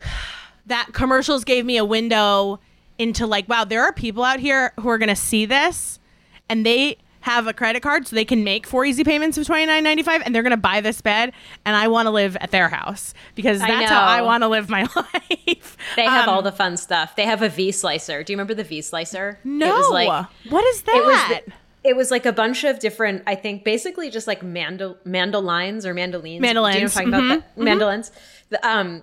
[0.66, 2.60] that commercials gave me a window
[2.98, 5.98] into like wow there are people out here who are going to see this
[6.48, 9.66] and they have a credit card so they can make four easy payments of twenty
[9.66, 11.32] nine ninety five and they're going to buy this bed
[11.66, 14.48] and I want to live at their house because I that's how I want to
[14.48, 15.76] live my life.
[15.96, 17.16] They have Um, all the fun stuff.
[17.16, 18.22] They have a V slicer.
[18.22, 19.38] Do you remember the V slicer?
[19.44, 19.66] No.
[19.66, 20.94] It was like what is that?
[20.96, 21.52] it was the-
[21.84, 25.94] it was like a bunch of different, I think, basically just like mandol mandolines or
[25.94, 26.40] mandolines.
[26.40, 26.42] Mandolines.
[26.42, 27.28] Do you know what I'm talking about?
[27.56, 27.62] That?
[27.62, 28.12] Mandolins.
[28.50, 29.02] The, um,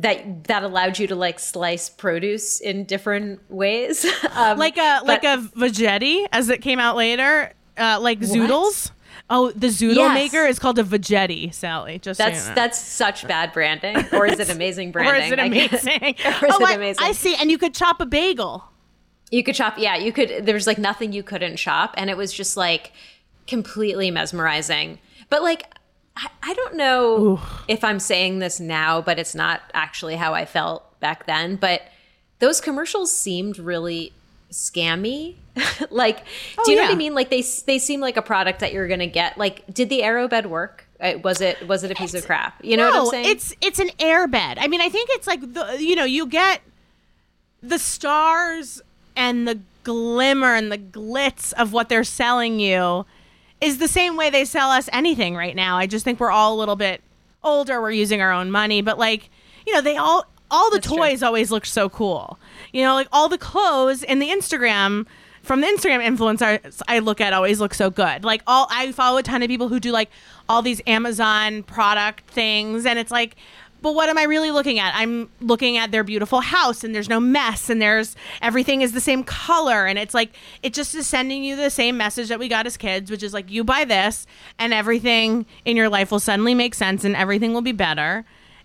[0.00, 4.04] that that allowed you to like slice produce in different ways.
[4.34, 8.90] um, like a like a Veggetti as it came out later, uh, like Zoodles.
[9.30, 10.14] Oh, the Zoodle Yes.
[10.14, 11.98] maker is called a Veggetti, Sally.
[11.98, 12.54] Just so That's you know.
[12.56, 15.14] that's such bad branding, or is it amazing branding?
[15.14, 16.02] or is it amazing?
[16.42, 17.04] or is oh, it I- amazing?
[17.04, 17.34] I see.
[17.36, 18.64] And you could chop a bagel.
[19.30, 20.44] You could chop, yeah, you could.
[20.44, 22.92] There was like nothing you couldn't chop, and it was just like
[23.46, 24.98] completely mesmerizing.
[25.30, 25.72] But like,
[26.16, 30.44] I, I don't know if I'm saying this now, but it's not actually how I
[30.44, 31.56] felt back then.
[31.56, 31.82] But
[32.38, 34.12] those commercials seemed really
[34.50, 35.34] scammy.
[35.90, 36.24] like,
[36.64, 36.94] do you know what Oh.
[36.94, 37.14] I mean?
[37.14, 39.38] Like they they seem like a product that you're gonna get.
[39.38, 40.86] Like, did the Aerobed work?
[41.00, 42.64] Uh, Was it was it a piece of crap?
[42.64, 43.26] You know what I'm No, saying?
[43.28, 44.56] It's it's an airbed.
[44.58, 46.60] I mean, I think it's like the you know you get
[47.62, 48.80] the stars
[49.16, 53.04] and the glimmer and the glitz of what they're selling you
[53.60, 55.76] is the same way they sell us anything right now.
[55.76, 57.02] I just think we're all a little bit
[57.42, 57.80] older.
[57.80, 59.30] We're using our own money, but like
[59.66, 60.98] you know they all all the That's true.
[60.98, 62.38] toys always look so cool.
[62.72, 65.06] You know, like all the clothes in the Instagram
[65.42, 68.24] from the Instagram influencers I look at always look so good.
[68.24, 70.10] Like all I follow a ton of people who do like
[70.48, 73.36] all these Amazon product things and it's like
[73.84, 74.94] but what am I really looking at?
[74.96, 79.00] I'm looking at their beautiful house and there's no mess and there's everything is the
[79.00, 82.48] same color and it's like it just is sending you the same message that we
[82.48, 84.26] got as kids, which is like you buy this
[84.58, 88.24] and everything in your life will suddenly make sense and everything will be better.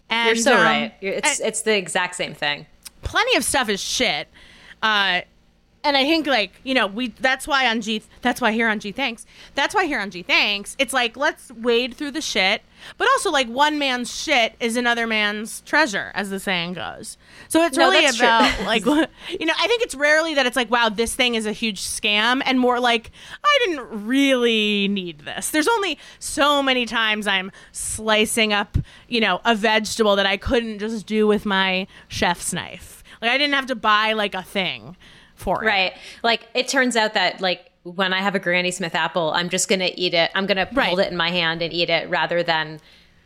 [0.10, 0.94] And you're so um, right.
[1.02, 2.66] It's and- it's the exact same thing.
[3.02, 4.30] plenty of stuff is shit.
[4.82, 5.20] Uh,
[5.84, 8.80] and I think like you know we that's why on G that's why here on
[8.80, 12.62] Gee thanks that's why here on Gee thanks it's like let's wade through the shit,
[12.98, 17.18] but also like one man's shit is another man's treasure as the saying goes.
[17.48, 18.26] So it's No, really true.
[18.28, 21.46] about like you know I think it's rarely that it's like wow this thing is
[21.46, 23.12] a huge scam and more like
[23.44, 25.50] I didn't really need this.
[25.50, 30.80] There's only so many times I'm slicing up you know a vegetable that I couldn't
[30.80, 33.04] just do with my chef's knife.
[33.22, 34.96] Like I didn't have to buy like a thing
[35.40, 35.68] for it.
[35.68, 35.94] Right.
[36.24, 39.68] Like it turns out that like when I have a Granny Smith apple, I'm just
[39.70, 40.32] going to eat it.
[40.36, 40.88] I'm going to Right.
[40.88, 42.80] hold it in my hand and eat it rather than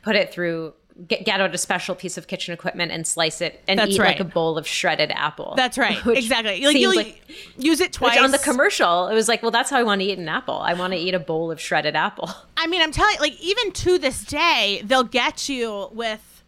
[0.03, 0.73] put it through
[1.07, 3.99] get, get out a special piece of kitchen equipment and slice it and That's eat
[3.99, 5.55] like a bowl of shredded apple.
[5.57, 5.97] That's right.
[6.05, 6.63] Exactly.
[6.63, 7.19] Like you'll like-
[7.57, 10.05] use it twice on the commercial, it was like, well, that's how I want to
[10.07, 10.59] eat an apple.
[10.59, 12.29] I want to eat a bowl of shredded apple.
[12.57, 16.43] I mean, I'm telling like even to this day, they'll get you with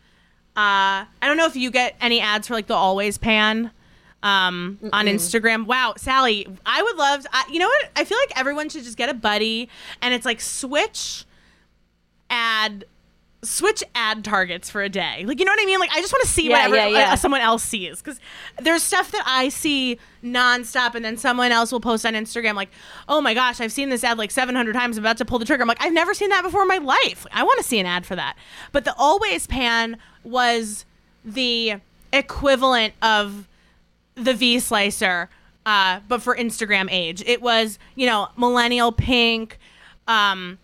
[0.55, 3.71] uh I don't know if you get any ads for like the always pan
[4.25, 5.65] um on Instagram.
[5.67, 7.91] Wow, Sally, I would love to, I, you know what?
[7.95, 9.69] I feel like everyone should just get a buddy
[10.01, 11.25] and it's like switch
[12.29, 12.85] ad
[13.43, 15.23] switch ad targets for a day.
[15.27, 15.79] Like you know what I mean?
[15.79, 17.13] Like I just want to see Yeah, whatever yeah, yeah.
[17.13, 18.19] uh, someone else sees cuz
[18.59, 22.71] there's stuff that I see nonstop and then someone else will post on Instagram like,
[23.07, 24.97] "Oh my gosh, I've seen this ad like 700 times.
[24.97, 26.79] I'm about to pull the trigger." I'm like, "I've never seen that before in my
[26.79, 27.27] life.
[27.31, 28.35] I want to see an ad for that."
[28.71, 30.85] But the always pan was
[31.23, 31.75] the
[32.11, 33.47] equivalent of
[34.15, 35.29] the V slicer,
[35.65, 37.23] uh, but for Instagram age.
[37.25, 39.59] It was, you know, millennial pink,
[40.07, 40.59] um,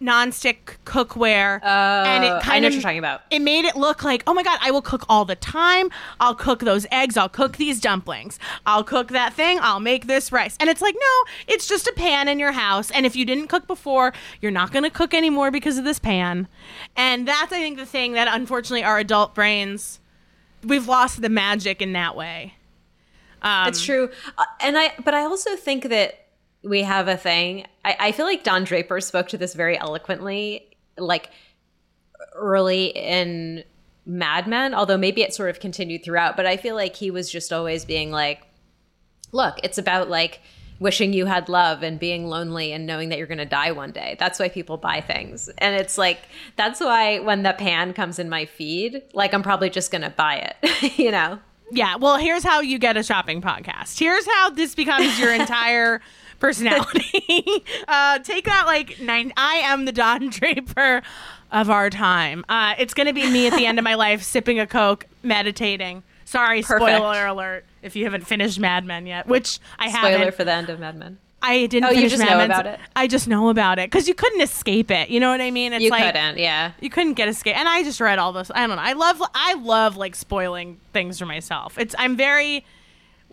[0.00, 3.22] nonstick cookware, and it I kind know of what you're talking about.
[3.30, 5.90] It made it look like, oh my god, I will cook all the time.
[6.20, 7.16] I'll cook those eggs.
[7.16, 8.38] I'll cook these dumplings.
[8.64, 9.58] I'll cook that thing.
[9.60, 10.56] I'll make this rice.
[10.60, 12.90] And it's like, no, it's just a pan in your house.
[12.92, 15.98] And if you didn't cook before, you're not going to cook anymore because of this
[15.98, 16.46] pan.
[16.96, 19.98] And that's, I think, the thing that unfortunately our adult brains,
[20.62, 22.54] we've lost the magic in that way.
[23.42, 24.92] Um, It's true, Uh, and I.
[25.04, 26.26] But I also think that
[26.62, 27.66] we have a thing.
[27.84, 31.30] I, I feel like Don Draper spoke to this very eloquently, like
[32.34, 33.64] early in
[34.06, 34.74] Mad Men.
[34.74, 36.36] Although maybe it sort of continued throughout.
[36.36, 38.42] But I feel like he was just always being like,
[39.32, 40.40] "Look, it's about like."
[40.80, 43.90] Wishing you had love and being lonely and knowing that you're going to die one
[43.90, 44.14] day.
[44.20, 45.48] That's why people buy things.
[45.58, 46.20] And it's like,
[46.54, 50.10] that's why when the pan comes in my feed, like I'm probably just going to
[50.10, 51.40] buy it, you know?
[51.70, 53.98] Yeah, well, here's how you get a shopping podcast.
[53.98, 56.00] Here's how this becomes your entire
[56.40, 57.64] personality.
[57.88, 59.32] uh, take that like nine.
[59.36, 61.02] I am the Don Draper
[61.52, 62.44] of our time.
[62.48, 66.02] Uh, it's gonna be me at the end of my life, sipping a coke, meditating.
[66.24, 66.90] Sorry, Perfect.
[66.96, 70.18] spoiler alert if you haven't finished Mad Men yet, which I Spoiler haven't.
[70.20, 71.18] Spoiler for the end of Mad Men.
[71.40, 71.88] I didn't.
[71.88, 72.80] Oh, you just Mad know about it?
[72.96, 75.08] I just know about it because you couldn't escape it.
[75.08, 75.72] You know what I mean?
[75.72, 76.72] It's You like, couldn't, yeah.
[76.80, 79.22] you couldn't get escape and i just read all this i don't know i love
[79.34, 82.64] i love like spoiling things for myself it's i'm very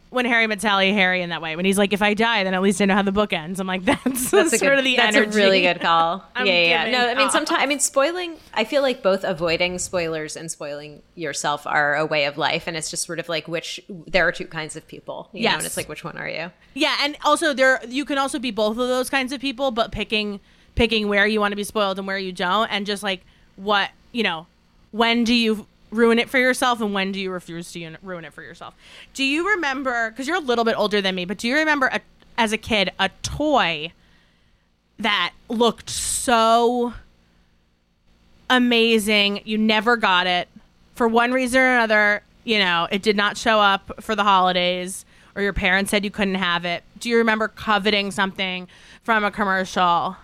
[0.10, 2.54] when harry met sally harry in that way when he's like if i die then
[2.54, 4.84] at least i know how the book ends i'm like that's, That's sort good, of
[4.86, 4.96] the energy.
[4.98, 6.24] that's energy a really good call.
[6.38, 7.30] Yeah, yeah, No, I mean oh.
[7.32, 8.38] sometimes I mean spoiling.
[8.54, 12.78] I feel like both avoiding spoilers and spoiling yourself are a way of life, and
[12.78, 15.30] it's just sort of like which there are two kinds of people.
[15.34, 16.52] You know, and it's like which one are you?
[16.76, 19.92] yeah and also there you can also be both of those kinds of people but
[19.92, 20.40] picking
[20.76, 23.22] picking where you want to be spoiled and where you don't and just like
[23.56, 24.46] what you know
[24.92, 26.82] when do you ruin it for yourself?
[26.82, 28.76] And when do you refuse to ruin it for yourself?
[29.14, 31.88] Do you remember because you're a little bit older than me but do you remember
[31.88, 32.02] a,
[32.38, 33.92] as a kid a toy
[35.00, 36.94] that looked so
[38.50, 40.48] amazing you never got it?
[40.96, 45.06] For one reason or another you know it did not show up for the holidays
[45.36, 46.84] or your parents said you couldn't have it.
[47.00, 48.68] Do you remember coveting something
[49.04, 50.16] from a commercial?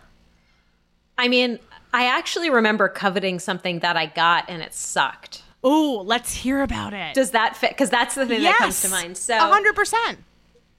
[1.18, 1.60] I mean,
[1.94, 5.44] I actually remember coveting something that I got and it sucked.
[5.66, 7.14] Ooh, let's hear about it.
[7.14, 7.72] Does that fit?
[7.72, 9.18] Because that's the thing that comes to mind.
[9.18, 10.20] So, a hundred percent.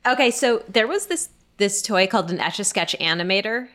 [0.07, 3.68] okay, so there was this this toy called an Etch a Sketch animator.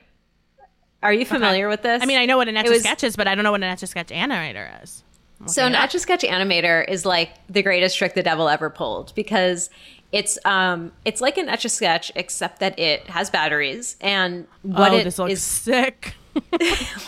[1.03, 2.01] Are you familiar with this?
[2.01, 3.61] I mean, I know what an etch a sketch is, but I don't know what
[3.61, 5.03] an etch a sketch animator is.
[5.45, 5.83] So an Okay.
[5.83, 9.69] Etch a Sketch animator is like the greatest trick the devil ever pulled because
[10.11, 14.91] it's um it's like an Etch a Sketch except that it has batteries and what
[14.91, 16.15] oh, it this looks is sick.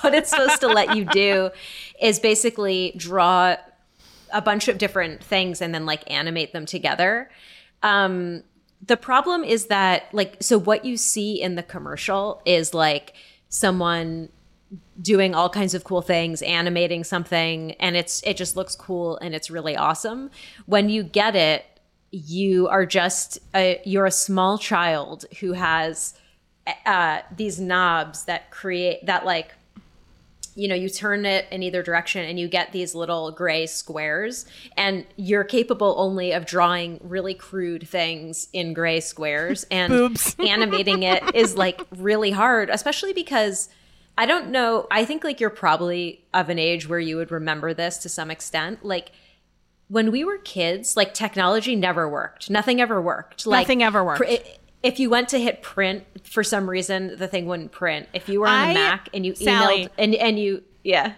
[0.02, 1.50] what it's supposed to let you do
[2.02, 3.56] is basically draw
[4.32, 7.30] a bunch of different things and then like animate them together.
[7.84, 8.44] Um,
[8.86, 13.14] the problem is that like so what you see in the commercial is like
[13.50, 14.30] someone
[15.02, 19.34] doing all kinds of cool things animating something and it's it just looks cool and
[19.34, 20.30] it's really awesome
[20.66, 21.66] when you get it
[22.12, 26.14] you are just a, you're a small child who has
[26.86, 29.54] uh, these knobs that create that like
[30.60, 34.46] you know you turn it in either direction and you get these little gray squares
[34.76, 39.92] and you're capable only of drawing really crude things in gray squares and
[40.40, 43.70] animating it is like really hard especially because
[44.18, 47.74] i don't know i think like you're probably of an age where you would remember
[47.74, 49.12] this to some extent like
[49.88, 52.50] when we were kids like technology never worked.
[52.50, 53.46] Nothing ever worked.
[53.46, 54.22] Like Nothing ever worked.
[54.22, 54.36] pr-
[54.82, 58.40] if you went to hit print for some reason the thing wouldn't print if you
[58.40, 61.14] were on I- a mac and you emailed and and you yeah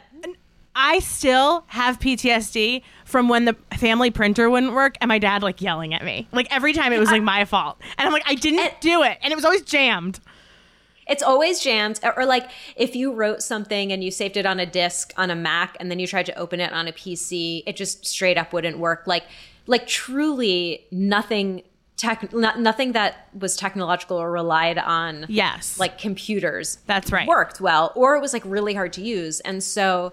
[0.73, 5.61] I still have PTSD from when the family printer wouldn't work and my dad like
[5.61, 6.29] yelling at me.
[6.31, 7.77] Like every time it was like my fault.
[7.97, 9.17] And I'm like, I didn't do it.
[9.21, 10.21] And it was always jammed.
[11.07, 11.99] It's always jammed.
[12.03, 15.29] Or, or like if you wrote something and you saved it on a disk on
[15.29, 18.37] a Mac and then you tried to open it on a PC, it just straight
[18.37, 19.03] up wouldn't work.
[19.05, 19.25] Like
[19.67, 21.63] like truly nothing
[22.01, 25.77] tech not, nothing that was technological or relied on Yes.
[25.79, 27.27] like computers That's right.
[27.27, 30.11] worked well or it was like really hard to use and so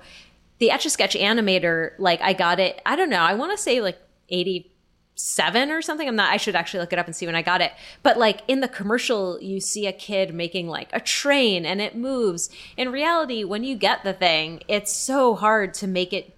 [0.58, 3.56] the etch a sketch animator like i got it i don't know i want to
[3.56, 7.24] say like 87 or something i'm not i should actually look it up and see
[7.24, 7.72] when i got it
[8.02, 11.96] but like in the commercial you see a kid making like a train and it
[11.96, 16.34] moves in reality when you get the thing it's so hard to make it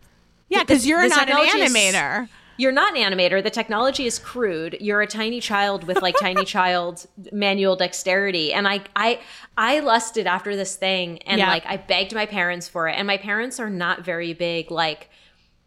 [0.50, 2.28] yeah, because you're not an animator.
[2.60, 3.42] You're not an animator.
[3.42, 4.76] The technology is crude.
[4.80, 8.52] You're a tiny child with like tiny child manual dexterity.
[8.52, 9.20] And I I
[9.56, 11.48] I lusted after this thing and Yeah.
[11.48, 12.96] like I begged my parents for it.
[12.98, 15.08] And my parents are not very big like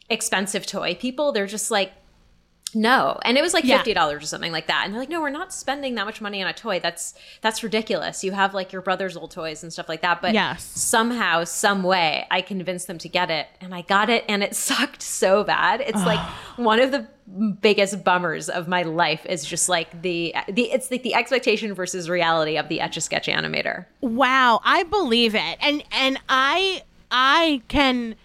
[0.10, 1.32] expensive toy people.
[1.32, 1.92] They're just like
[2.76, 3.20] no.
[3.24, 4.84] And it was like fifty dollars or something like that.
[4.86, 6.80] And they're like, no, we're not spending that much money on a toy.
[6.80, 8.24] That's that's ridiculous.
[8.24, 10.22] You have like your brother's old toys and stuff like that.
[10.22, 10.64] But Yes.
[10.64, 14.56] somehow, some way, I convinced them to get it, and I got it, and it
[14.70, 15.82] sucked so bad.
[15.82, 16.20] It's like
[16.58, 17.08] one of the
[17.62, 22.10] biggest bummers of my life is just like the the it's like the expectation versus
[22.10, 23.86] reality of the etch a sketch animator.
[24.02, 25.58] Wow, I believe it.
[25.62, 28.16] And and I I can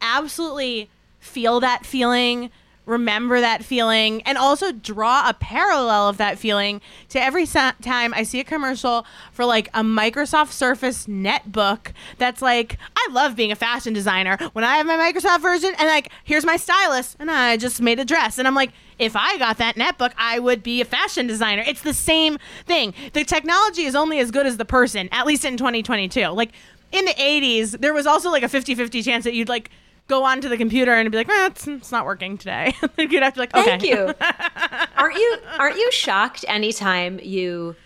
[0.00, 2.50] absolutely feel that feeling,
[2.86, 8.12] remember that feeling, and also draw a parallel of that feeling to every sa- time
[8.14, 13.52] I see a commercial for like a Microsoft Surface netbook that's like, I love being
[13.52, 14.36] a fashion designer.
[14.52, 17.98] When I have my Microsoft version and like, here's my stylus, and I just made
[17.98, 18.38] a dress.
[18.38, 21.64] And I'm like, if I got that netbook, I would be a fashion designer.
[21.66, 22.94] It's the same thing.
[23.12, 26.28] The technology is only as good as the person, at least in 2022.
[26.28, 26.52] Like
[26.92, 29.70] in the 80s, there was also like a 50 50 chance that you'd like
[30.06, 32.74] go onto the computer and be like, eh, it's, it's not working today.
[32.98, 33.64] you'd have to be like, okay.
[33.64, 34.14] Thank you.
[34.96, 37.76] aren't you aren't you shocked anytime you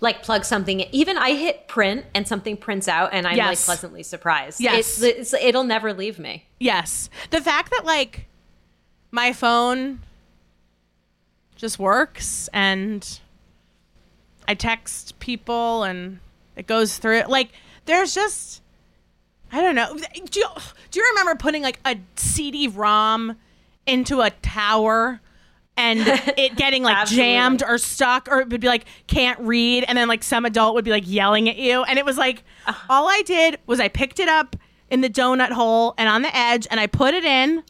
[0.00, 0.88] like plug something in.
[0.92, 4.60] even I hit print and something prints out and I'm like pleasantly surprised.
[4.60, 5.02] Yes.
[5.02, 6.46] It's, it's it'll never leave me.
[6.58, 7.10] Yes.
[7.30, 8.26] The fact that like
[9.10, 10.00] my phone
[11.56, 13.20] just works and
[14.48, 16.18] I text people and
[16.56, 17.22] it goes through.
[17.28, 17.50] Like
[17.84, 18.59] there's just
[19.52, 19.96] I don't know.
[19.96, 20.46] Do you,
[20.90, 23.36] do you remember putting like a CD-ROM
[23.86, 25.20] into a tower
[25.76, 26.00] and
[26.36, 30.08] it getting like jammed or stuck or it would be like can't read and then
[30.08, 32.86] like some adult would be like yelling at you and it was like uh-huh.
[32.88, 34.56] all I did was I picked it up
[34.90, 37.62] in the donut hole and on the edge and I put it in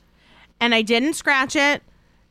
[0.61, 1.83] and I didn't scratch it.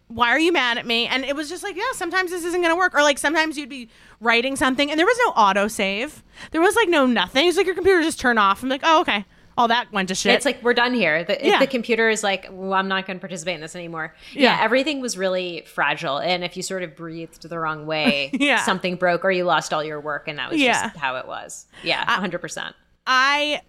[0.08, 1.06] Why are you mad at me?
[1.06, 2.96] And it was just like, yeah, sometimes this isn't going to work.
[2.96, 3.90] Or like sometimes you'd be
[4.20, 6.24] writing something and there was no autosave.
[6.50, 7.48] There was like no nothing.
[7.48, 8.64] It's like your computer just turned off.
[8.64, 9.26] I'm like, oh, okay.
[9.60, 10.34] All that went to shit.
[10.34, 11.24] It's like we're done here.
[11.24, 11.60] The, Yeah.
[11.60, 14.16] the computer is like, well, I'm not going to participate in this anymore.
[14.34, 14.42] Yeah.
[14.58, 14.64] Yeah.
[14.64, 18.64] everything was really fragile, and if you sort of breathed the wrong way, Yeah.
[18.64, 20.84] something broke or you lost all your work, and that was Yeah.
[20.84, 21.68] just how it was.
[21.84, 22.76] Yeah, hundred percent.
[23.06, 23.62] I,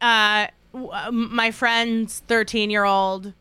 [0.00, 3.32] uh, w- my friend's 13 year old,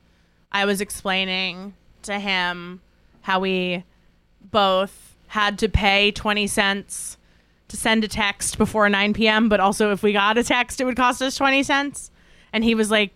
[0.51, 2.79] I was explaining to him
[3.21, 3.83] how we
[4.51, 7.16] both had to pay 20 cents
[7.69, 10.85] to send a text before 9 p.m., but also if we got a text, it
[10.85, 12.11] would cost us 20 cents.
[12.53, 13.11] And he was like,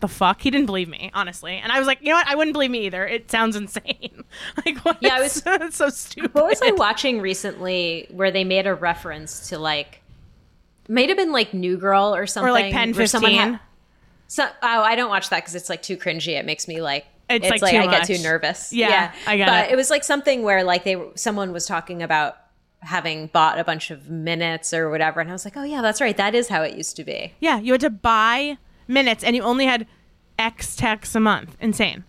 [0.00, 0.40] the fuck?
[0.40, 1.56] He didn't believe me, honestly.
[1.58, 2.26] And I was like, you know what?
[2.26, 3.06] I wouldn't believe me either.
[3.06, 4.24] It sounds insane.
[4.66, 4.96] like, what?
[5.00, 6.34] Yeah, I It's- it's so stupid.
[6.34, 10.00] What was I watching recently where they made a reference to like,
[10.88, 13.52] might have been like New Girl or something, Or like Pen where someone 15.
[13.52, 13.60] had-
[14.26, 16.38] So, oh, I don't watch that because it's like too cringy.
[16.38, 18.72] It makes me like It's, it's, like, like, I get too nervous.
[18.72, 19.12] Yeah, yeah.
[19.26, 19.72] I get but it.
[19.74, 22.36] it was like something where like they someone was talking about
[22.82, 26.00] having bought a bunch of minutes or whatever, and I was like, oh yeah, that's
[26.00, 26.16] right.
[26.16, 27.32] That is how it used to be.
[27.40, 28.58] Yeah, you had to buy
[28.88, 29.86] minutes and you only had
[30.38, 31.56] X texts a month.
[31.60, 32.04] Insane.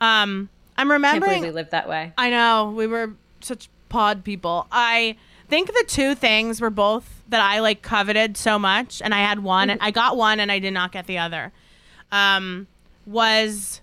[0.00, 1.42] Um, I'm Can't remembering.
[1.42, 2.12] we lived that way.
[2.18, 4.66] I know we were such pod people.
[4.72, 5.16] I
[5.48, 9.40] think the two things were both that I like coveted so much, and I had
[9.40, 11.52] one, and I got one, and I did not get the other.
[12.10, 12.66] Um,
[13.06, 13.80] was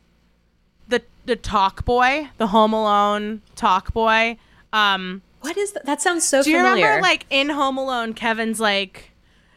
[0.87, 4.37] the the Talk Boy, the Home Alone Talk Boy.
[4.73, 5.85] Um, What is that?
[5.85, 9.11] That sounds so do you remember like in Home Alone, Kevin's like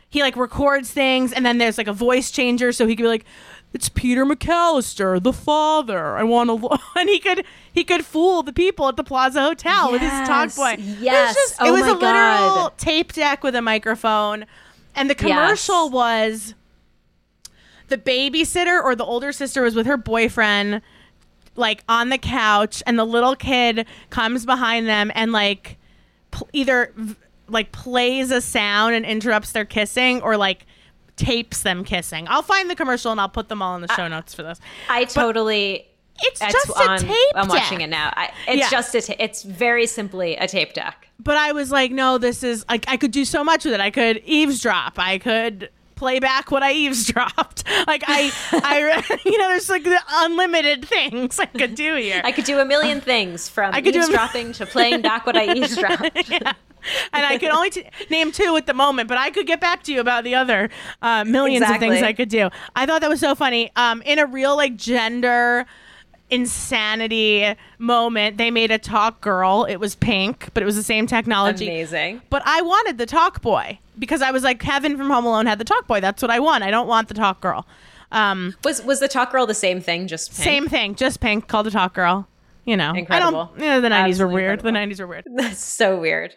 [0.08, 3.08] he like records things and then there's like a voice changer so he could be
[3.08, 3.24] like
[3.74, 6.18] it's Peter McCallister, the father.
[6.18, 9.90] I want to, and he could he could fool the people at the Plaza Hotel
[9.90, 10.76] with his talk boy.
[10.78, 11.00] yes.
[11.00, 14.44] it was, just, it Oh was my a literal tape deck with a microphone,
[14.94, 15.92] and the commercial Yes.
[15.92, 16.54] was
[17.88, 20.82] the babysitter or the older sister was with her boyfriend
[21.56, 25.76] like on the couch and the little kid comes behind them and like
[26.30, 27.14] pl- either v-
[27.48, 30.64] like plays a sound and interrupts their kissing or like
[31.16, 32.26] tapes them kissing.
[32.28, 34.58] I'll find the commercial and I'll put them all in the show notes for this.
[34.88, 35.86] I totally.
[36.24, 38.12] It's just a tape I'm watching it now.
[38.16, 38.70] I, it's Yeah.
[38.70, 39.00] just a.
[39.02, 41.08] Ta- it's very simply a tape deck.
[41.18, 43.80] but I was like, no, this is like I could do so much with it.
[43.80, 44.98] I could eavesdrop.
[44.98, 47.64] I could play back what I eavesdropped.
[47.86, 52.20] Like I, I, you know, there's like the unlimited things I could do here.
[52.24, 55.36] I could do a million things from I could do eavesdropping to playing back what
[55.36, 56.28] I eavesdropped.
[56.28, 56.52] yeah.
[57.12, 59.82] And I could only t- name two at the moment, but I could get back
[59.84, 60.70] to you about the other
[61.00, 62.50] uh, millions of things I could do.
[62.76, 63.70] I thought that was so funny.
[63.76, 65.66] Um, in a real like gender
[66.30, 69.64] insanity moment, they made a talk girl.
[69.68, 71.66] It was pink, but it was the same technology.
[71.66, 72.22] Amazing.
[72.30, 75.58] But I wanted the talk boy because I was like, Kevin from Home Alone had
[75.58, 76.00] the talk boy.
[76.00, 76.64] That's what I want.
[76.64, 77.66] I don't want the talk girl.
[78.10, 80.06] Um, Was was the talk girl the same thing?
[80.06, 80.44] Just pink?
[80.44, 82.28] same thing, just pink, called the talk girl.
[82.64, 83.58] You know, I don't.
[83.58, 84.52] Yeah, the nineties were weird.
[84.60, 84.64] incredible.
[84.68, 85.26] The nineties were weird.
[85.34, 86.36] That's so weird.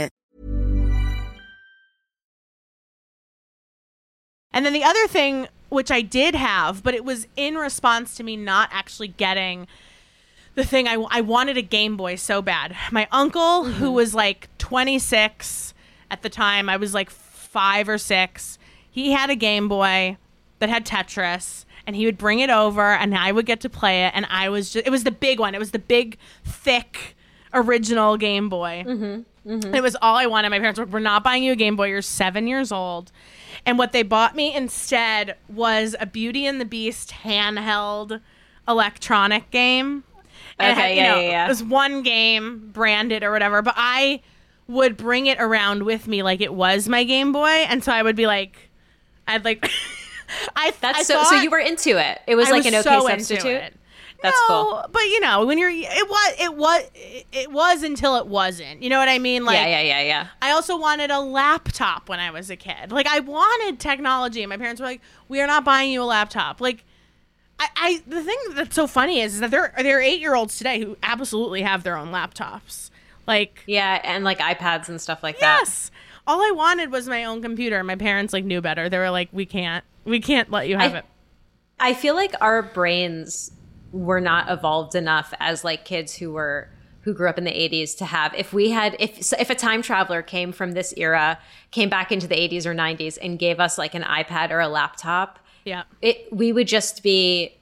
[4.53, 8.23] And then the other thing, which I did have, but it was in response to
[8.23, 9.67] me not actually getting
[10.55, 12.75] the thing I, I wanted a Game Boy so bad.
[12.91, 13.93] My uncle, who mm-hmm.
[13.93, 15.73] was like 26
[16.09, 18.57] at the time, I was like five or six,
[18.89, 20.17] he had a Game Boy
[20.59, 21.65] that had Tetris.
[21.87, 24.11] And he would bring it over, and I would get to play it.
[24.13, 25.55] And I was just—it was the big one.
[25.55, 27.15] It was the big, thick,
[27.55, 28.83] original Game Boy.
[28.87, 29.51] Mm-hmm.
[29.51, 29.73] Mm-hmm.
[29.73, 30.49] It was all I wanted.
[30.49, 31.87] My parents were, we're not buying you a Game Boy.
[31.87, 33.11] You're seven years old.
[33.65, 38.21] And what they bought me instead was a Beauty and the Beast handheld
[38.67, 40.03] electronic game.
[40.59, 41.45] And Okay, had, yeah, know, yeah, yeah.
[41.45, 44.21] It was one game branded or whatever, but I
[44.67, 47.47] would bring it around with me like it was my Game Boy.
[47.47, 48.69] And so I would be like,
[49.27, 49.69] I'd like,
[50.55, 51.23] I That's I so.
[51.23, 52.21] so you were into it.
[52.27, 53.73] It was I like was an okay so into substitute.
[54.21, 54.85] That's no, cool.
[54.91, 56.83] But you know, when you're, it was, it was,
[57.31, 58.83] it was until it wasn't.
[58.83, 59.45] You know what I mean?
[59.45, 60.27] Like, yeah, yeah, yeah, yeah.
[60.41, 62.91] I also wanted a laptop when I was a kid.
[62.91, 66.05] Like I wanted technology, and my parents were like, "We are not buying you a
[66.05, 66.83] laptop." Like,
[67.59, 70.35] I, I the thing that's so funny is that there are there are eight year
[70.35, 72.89] olds today who absolutely have their own laptops.
[73.27, 75.59] Like, Yeah, and like iPads and stuff like that.
[75.61, 75.89] yes,
[76.27, 77.83] all I wanted was my own computer.
[77.83, 78.87] My parents like knew better.
[78.89, 81.05] They were like, "We can't, we can't let you have I- it."
[81.79, 83.51] I feel like our brains
[83.91, 86.69] were not evolved enough as like kids who were
[87.01, 89.81] who grew up in the 80s to have if we had if if a time
[89.81, 91.39] traveler came from this era
[91.71, 94.67] came back into the 80s or 90s and gave us like an iPad or a
[94.67, 97.57] laptop Yeah, it we would just be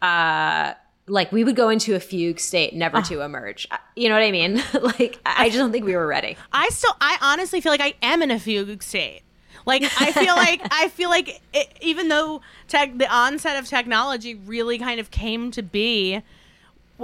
[0.00, 0.72] uh
[1.06, 3.02] like we would go into a fugue state never Ah.
[3.02, 6.06] to emerge you know what i mean like i I just don't think we were
[6.06, 9.22] ready I still, I honestly feel like I am in a fugue state.
[9.66, 14.34] Like I feel like I feel like it, even though tech, the onset of technology
[14.34, 16.22] really kind of came to be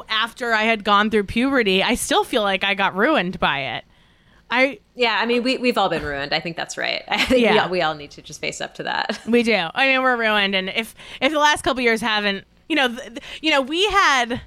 [0.08, 3.84] after I had gone through puberty, I still feel like I got ruined by it.
[4.50, 7.30] I yeah i mean we, we've all been ruined i think that's right i think
[7.32, 7.64] we, Yeah.
[7.64, 9.52] all, we all need to just face up to that we do.
[9.74, 13.18] I mean, we're ruined, and if if the last couple years haven't, you know, th-
[13.42, 14.40] you know, we had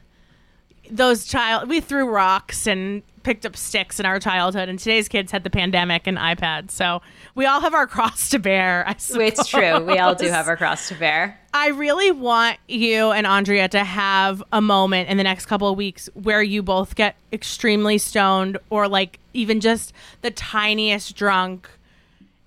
[0.89, 5.31] those child we threw rocks and picked up sticks in our childhood and today's kids
[5.31, 7.01] had the pandemic and iPads so
[7.35, 10.57] we all have our cross to bear I it's true we all do have our
[10.57, 15.23] cross to bear I really want you and Andrea to have a moment in the
[15.23, 20.31] next couple of weeks where you both get extremely stoned or like even just the
[20.31, 21.69] tiniest drunk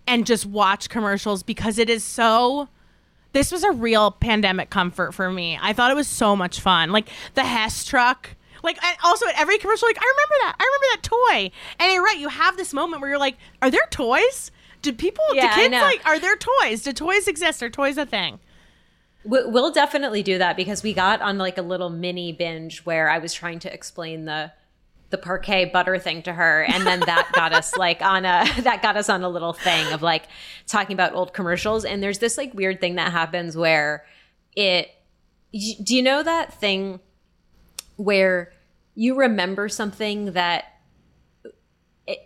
[0.07, 2.69] and just watch commercials because it is so
[3.35, 5.59] this was a real pandemic comfort for me.
[5.61, 6.91] I thought it was so much fun.
[6.91, 8.31] Like the Hess truck.
[8.65, 10.57] Like also at every commercial, like I remember that.
[10.59, 11.51] I remember that toy.
[11.79, 14.51] And you're right, you have this moment where you're like, are there toys?
[14.83, 16.83] Do people Yeah, do kids like are there toys?
[16.83, 17.63] Do toys exist?
[17.63, 18.41] Are toys a thing?
[19.25, 23.09] We- We'll definitely do that because we got on like a little mini binge where
[23.09, 24.53] I was trying to explain the
[25.11, 28.83] the Parkay butter thing to her, and then that got us like on a that
[28.83, 30.25] got us on a little thing of like
[30.67, 31.85] talking about old commercials.
[31.85, 34.05] And there's this like weird thing that happens where
[34.57, 34.89] it.
[35.53, 36.99] Do you know that thing
[37.97, 38.53] where
[38.95, 40.65] you remember something that
[42.07, 42.19] it,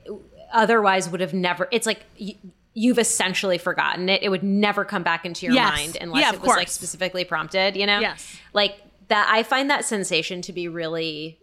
[0.52, 1.68] otherwise would have never?
[1.70, 2.04] It's like.
[2.20, 2.36] Y-
[2.74, 4.22] You've essentially forgotten it.
[4.22, 5.76] It would never come back into your Yes.
[5.76, 7.98] mind unless Yeah, it was like specifically prompted, you know?
[7.98, 8.36] Yes.
[8.52, 8.76] Like
[9.08, 11.40] that I find that sensation to be really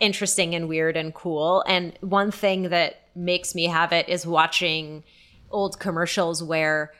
[0.00, 1.62] interesting and weird and cool.
[1.68, 5.04] And one thing that makes me have it is watching
[5.50, 6.94] old commercials where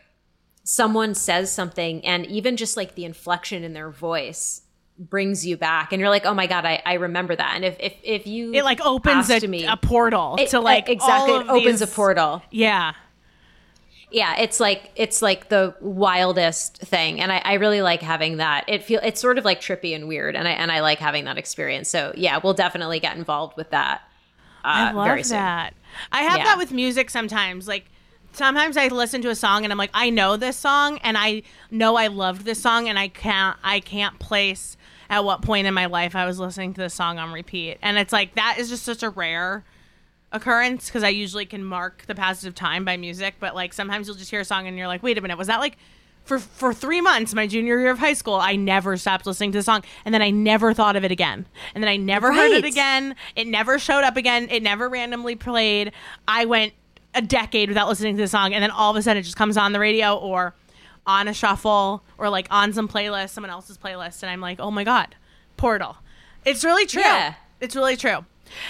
[0.65, 4.63] someone says something and even just like the inflection in their voice
[4.99, 7.77] brings you back and you're like oh my god i, I remember that and if
[7.79, 11.49] if, if you It like opens a, me, a portal it- to like exactly it
[11.49, 12.95] opens these- a portal Yeah.
[14.11, 18.65] yeah it's like it's like the wildest thing and I, I really like having that
[18.69, 21.25] it feel it's sort of like trippy and weird and i and i like having
[21.27, 24.03] that experience so yeah we'll definitely get involved with that
[24.65, 25.37] uh, I love very soon.
[25.37, 25.73] that.
[26.11, 26.45] I have Yeah.
[26.47, 27.69] that with music sometimes.
[27.69, 27.87] Like
[28.33, 31.43] sometimes I listen to a song and I'm like, I know this song and I
[31.71, 34.77] know I loved this song and I can't I can't place
[35.11, 37.79] at what point in my life I was listening to this song on repeat.
[37.83, 39.65] And it's like that is just such a rare
[40.33, 44.07] occurrence because I usually can mark the passage of time by music, but like sometimes
[44.07, 45.79] you'll just hear a song and you're like, wait a minute, was that like
[46.25, 49.59] for for three months, my junior year of high school, I never stopped listening to
[49.59, 52.53] the song, and then I never thought of it again, and then I never heard
[52.53, 53.17] it again.
[53.35, 54.49] It never showed up again.
[54.51, 55.93] It never randomly played.
[56.29, 56.75] I went
[57.15, 59.37] a decade without listening to the song, and then all of a sudden it just
[59.37, 60.55] comes on the radio or
[61.09, 64.71] on a shuffle or like on some playlist, someone else's playlist, and I'm like, oh
[64.71, 65.17] my god,
[65.57, 65.97] Portal.
[66.45, 67.03] It's really true.
[67.03, 67.35] Yeah.
[67.61, 68.25] It's really true.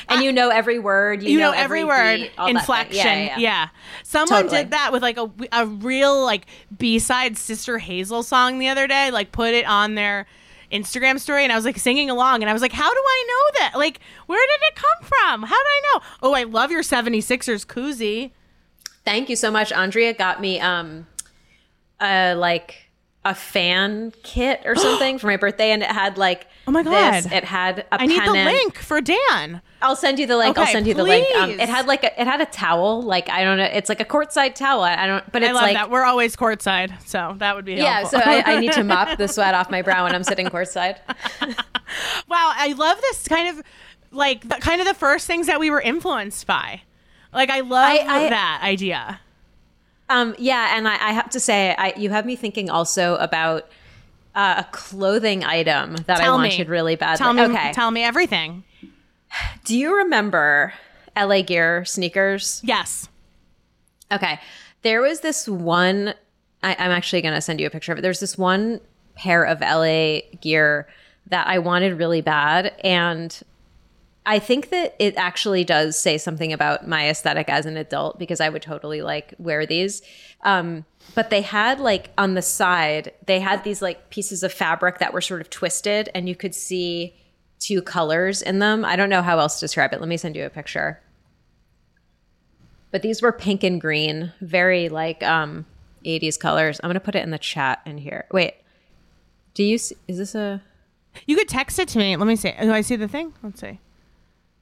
[0.09, 2.57] and you know every word you, You know, every, word, beat, all that thing.
[2.57, 2.97] inflection.
[3.07, 3.69] Yeah, Yeah, yeah.
[4.03, 4.63] Someone Totally.
[4.63, 6.47] did that with like a, a real like
[6.79, 9.11] B-side Sister Hazel song the other day.
[9.11, 10.27] Like put it on their
[10.73, 13.25] Instagram story, and I was like singing along, and I was like, "How do I
[13.29, 13.73] know that?
[13.79, 15.43] Like, where did it come from?
[15.43, 16.01] How did I know?
[16.23, 18.33] Oh, I love your 76ers koozie.
[19.05, 19.73] Thank you so much.
[19.73, 21.07] Andrea got me um
[22.01, 22.91] uh like
[23.25, 27.25] a fan kit or something for my birthday and it had like Oh my this.
[27.25, 27.33] God.
[27.33, 29.63] It had a I need the link for Dan.
[29.81, 30.59] I'll send you the link.
[30.59, 31.27] I'll send you the link.
[31.37, 33.01] Um, it had like a, it had a towel.
[33.01, 33.65] Like I don't know.
[33.65, 34.83] It's like a courtside towel.
[34.83, 35.33] I don't.
[35.33, 35.91] But it's I love like that.
[35.91, 38.01] We're always courtside, so that would be yeah.
[38.01, 38.21] helpful.
[38.21, 40.99] So I, I need to mop the sweat off my brow when I'm sitting courtside.
[42.29, 43.65] Wow, I love this kind of
[44.11, 46.83] like the, kind of the first things that we were influenced by.
[47.33, 49.21] Like I love I- I- that idea.
[50.11, 53.69] Um, yeah, and I, I have to say, I, you have me thinking also about
[54.35, 56.49] uh, a clothing item that I Tell me.
[56.49, 57.19] wanted really badly.
[57.19, 57.73] Tell me, okay.
[57.73, 58.65] tell me everything.
[59.65, 60.73] Do you remember
[61.17, 62.61] LA Gear sneakers?
[62.65, 63.09] Yes.
[64.11, 64.41] Okay.
[64.83, 66.15] There was this one,
[66.63, 68.03] I, I'm actually going to send you a picture of it.
[68.03, 68.81] There's this one
[69.15, 70.87] pair of LA gear
[71.27, 72.75] that I wanted really bad.
[72.83, 73.39] And
[74.29, 78.41] I think that it actually does say something about my aesthetic as an adult because
[78.41, 80.03] I would totally like wear these.
[80.43, 80.85] Um,
[81.17, 85.13] but they had like on the side, they had these like pieces of fabric that
[85.13, 87.17] were sort of twisted and you could see
[87.59, 88.85] two colors in them.
[88.85, 90.01] I don't know how else to describe it.
[90.01, 91.01] Let me send you a picture
[92.91, 95.67] but these were pink and green, very like um
[96.05, 96.81] 80s colors.
[96.83, 98.27] I'm gonna put it in the chat in here.
[98.33, 98.55] Wait,
[99.55, 100.63] do you see, is this a?
[101.27, 102.17] You could text it to me.
[102.17, 102.53] Let me see.
[102.61, 103.35] Do I see the thing?
[103.43, 103.81] Let's see.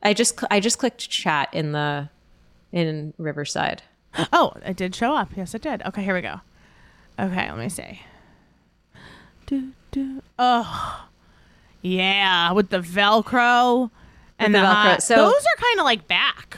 [0.07, 2.09] I just I just clicked chat in the
[2.73, 3.83] in Riverside.
[4.33, 5.31] Oh, it did show up.
[5.37, 5.83] Yes, it did.
[5.83, 6.41] Okay, here we go.
[7.19, 8.03] Okay, let me see.
[9.47, 10.23] Do, do.
[10.39, 11.07] Oh,
[11.83, 13.91] yeah, with the Velcro
[14.39, 15.03] and the the, Velcro.
[15.03, 16.57] So- those are kind of like back.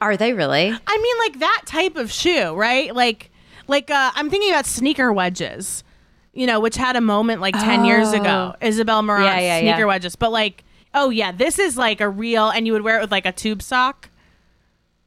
[0.00, 0.72] Are they really?
[0.86, 2.92] I mean, like that type of shoe, right?
[2.94, 3.30] Like,
[3.68, 5.84] like uh, I'm thinking about sneaker wedges,
[6.32, 8.54] you know, which had a moment like ten years ago.
[8.60, 9.84] Isabel Marant Yeah, yeah, sneaker yeah.
[9.84, 10.64] wedges, but like,
[10.94, 13.32] oh yeah, this is like a real, and you would wear it with like a
[13.32, 14.10] tube sock.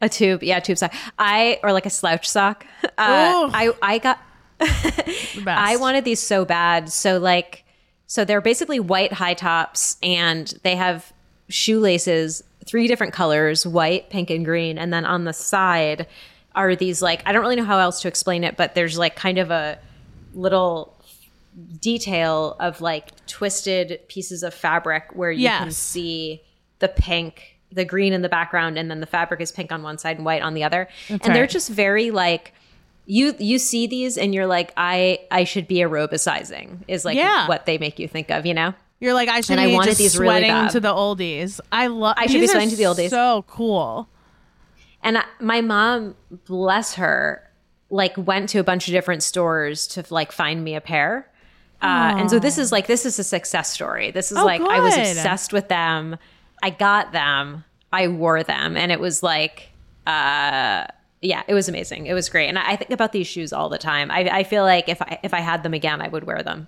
[0.02, 0.94] A tube, yeah, tube sock.
[1.18, 2.66] I or like a slouch sock.
[2.98, 4.20] Uh, I I got
[5.48, 6.90] I wanted these so bad.
[6.90, 7.66] So like,
[8.08, 11.12] so they're basically white high tops, and they have
[11.50, 14.78] shoelaces, three different colors: white, pink, and green.
[14.78, 16.08] And then on the side
[16.56, 19.18] are these like I don't really know how else to explain it, but there's like
[19.18, 19.78] kind of a
[20.34, 20.95] little
[21.80, 26.42] detail of like twisted pieces of fabric where you can see
[26.80, 29.98] the pink, the green in the background, and then the fabric is pink on one
[29.98, 30.88] side and white on the other.
[31.10, 32.54] and they're just very like
[33.06, 37.48] you you see these and you're like I I should be aerobicizing is like Yeah.
[37.48, 38.74] what they make you think of, you know?
[39.00, 40.72] You're like, I should And I wanted just these really sweating bad.
[40.72, 41.60] to the oldies.
[41.72, 42.16] I love.
[42.18, 43.10] I should be sweating to the oldies.
[43.10, 44.08] So cool.
[45.04, 47.48] And I, my mom, bless her,
[47.90, 51.30] like went to a bunch of different stores to like find me a pair.
[51.82, 54.12] Uh, and so this is like this is a success story.
[54.12, 56.18] This is Oh, like I was obsessed with them.
[56.64, 57.64] I got them.
[57.94, 59.70] I wore them, and it was like,
[60.08, 60.86] uh,
[61.22, 62.08] yeah, it was amazing.
[62.08, 64.10] It was great, and I, I think about these shoes all the time.
[64.12, 66.68] I, I feel like if I if I had them again, I would wear them.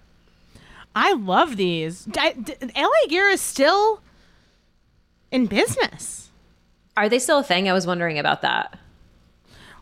[0.96, 2.06] I love these.
[2.06, 4.02] D- d- LA Gear is still
[5.32, 6.30] in business.
[6.96, 7.70] Are they still a thing?
[7.70, 8.78] I was wondering about that.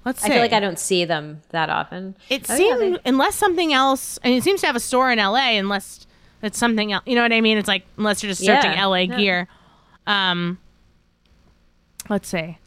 [0.05, 0.27] Let's see.
[0.27, 2.15] I feel like I don't see them that often.
[2.29, 5.11] It Oh, yeah, seems they- unless something else, and it seems to have a store
[5.11, 5.57] in LA.
[5.57, 6.05] Unless
[6.43, 7.57] it's something else, you know what I mean?
[7.57, 9.17] It's like unless you're just searching Yeah, LA yeah.
[9.17, 9.47] Gear.
[10.05, 10.59] Um,
[12.09, 12.57] let's see.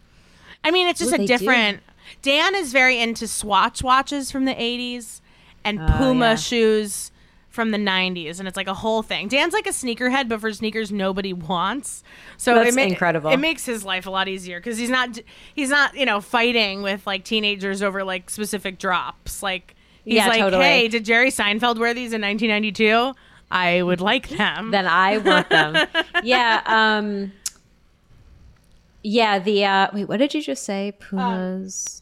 [0.64, 1.38] I mean, it's just Ooh, a they do.
[1.38, 1.80] different.
[2.22, 5.20] Dan is very into Swatch watches from the '80s,
[5.64, 6.34] and Puma yeah.
[6.34, 7.12] shoes
[7.58, 9.26] from the 90s and it's like a whole thing.
[9.26, 12.04] Dan's like a sneakerhead but for sneakers nobody wants.
[12.36, 13.30] So That's it ma- incredible.
[13.32, 15.18] It makes his life a lot easier cuz he's not
[15.56, 19.42] he's not, you know, fighting with like teenagers over like specific drops.
[19.42, 20.62] Like he's Yeah, like, totally.
[20.62, 23.12] "Hey, did Jerry Seinfeld wear these in 1992?
[23.50, 25.84] I would like them." then I want them.
[26.22, 26.62] yeah.
[26.64, 27.32] Um.
[29.02, 29.40] Yeah.
[29.40, 30.04] The uh, wait.
[30.08, 30.92] What did you just say?
[31.00, 31.97] Pumas.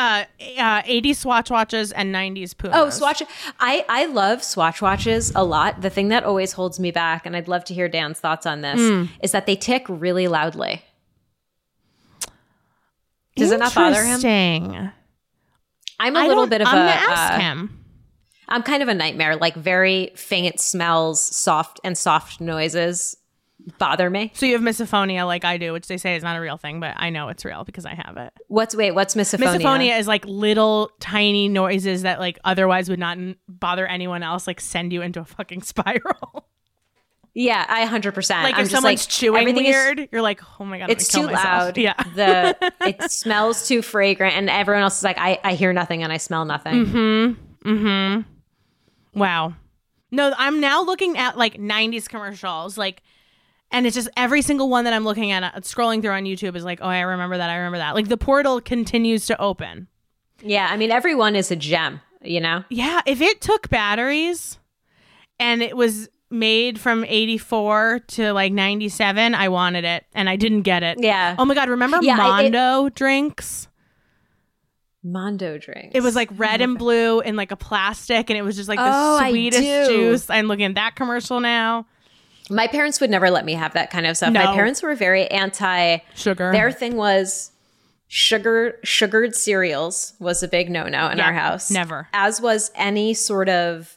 [0.00, 0.24] Uh,
[0.58, 2.76] uh 80s Swatch watches and 90s Pumas.
[2.78, 3.22] Oh, Swatch.
[3.58, 5.80] I I love Swatch watches a lot.
[5.82, 8.60] The thing that always holds me back, and I'd love to hear Dan's thoughts on
[8.62, 9.04] this, Hmm.
[9.22, 10.82] is that they tick really loudly.
[13.36, 14.14] Does it not bother him?
[14.16, 14.90] Interesting.
[15.98, 16.78] I'm a I little bit of I'm a.
[16.80, 17.76] gonna ask uh, him.
[18.48, 19.36] I'm kind of a nightmare.
[19.36, 23.16] Like very faint smells, soft and soft noises
[23.78, 24.32] bother me.
[24.34, 26.80] So you have misophonia like I do, which they say is not a real thing,
[26.80, 28.32] but I know it's real because I have it.
[28.48, 28.92] What's wait?
[28.92, 29.58] What's misophonia?
[29.60, 34.46] Misophonia is like little tiny noises that like otherwise would not n- bother anyone else,
[34.46, 36.46] like send you into a fucking spiral.
[37.32, 38.12] Yeah, I 100.
[38.12, 40.78] percent like I'm if just someone's like, chewing everything is- weird, you're like, oh my
[40.78, 41.44] god, it's too myself.
[41.44, 41.78] loud.
[41.78, 41.94] Yeah.
[42.14, 46.12] the it smells too fragrant, and everyone else is like, I I hear nothing and
[46.12, 46.86] I smell nothing.
[47.64, 48.20] Mm-hmm.
[49.18, 49.54] Wow.
[50.12, 53.02] No, I'm now looking at like 90s commercials, like,
[53.70, 56.56] and it's just every single one that I'm looking at, uh, scrolling through on YouTube
[56.56, 57.50] is like, oh, I remember that.
[57.50, 57.94] I remember that.
[57.94, 59.88] Like the portal continues to open.
[60.42, 62.00] Yeah, I mean, everyone is a gem.
[62.22, 62.64] You know.
[62.68, 64.58] Yeah, if it took batteries
[65.38, 70.62] and it was made from 84 to like 97, I wanted it and I didn't
[70.62, 70.98] get it.
[71.00, 71.34] Yeah.
[71.38, 73.68] Oh my God, remember Yeah, I- it- Mondo drinks?
[75.02, 75.92] Mondo drinks.
[75.94, 78.78] It was like red and blue in like a plastic and it was just like
[78.78, 80.28] the Oh, sweetest juice.
[80.28, 81.86] I'm looking at that commercial now.
[82.50, 84.32] My parents would never let me have that kind of stuff.
[84.32, 84.44] No.
[84.44, 85.98] My parents were very anti.
[86.14, 86.52] Sugar.
[86.52, 87.52] Their thing was
[88.12, 91.70] sugar sugared cereals was a big no no in our house.
[91.70, 92.08] never.
[92.12, 93.96] As was any sort of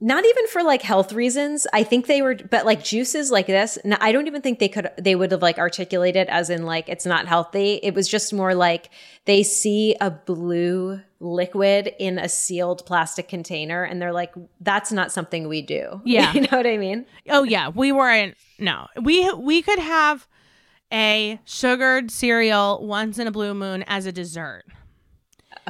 [0.00, 1.66] not even for like health reasons.
[1.72, 4.90] I think they were, but like juices like this, I don't even think they could,
[4.96, 7.80] they would have like articulated as in like it's not healthy.
[7.82, 8.90] It was just more like
[9.26, 15.12] they see a blue liquid in a sealed plastic container and they're like, that's not
[15.12, 16.00] something we do.
[16.10, 16.32] Yeah.
[16.32, 17.06] you know what I mean?
[17.28, 18.36] Oh yeah, we weren't.
[18.58, 20.26] No, we we could have
[20.92, 24.64] a sugared cereal once in a blue moon as a dessert.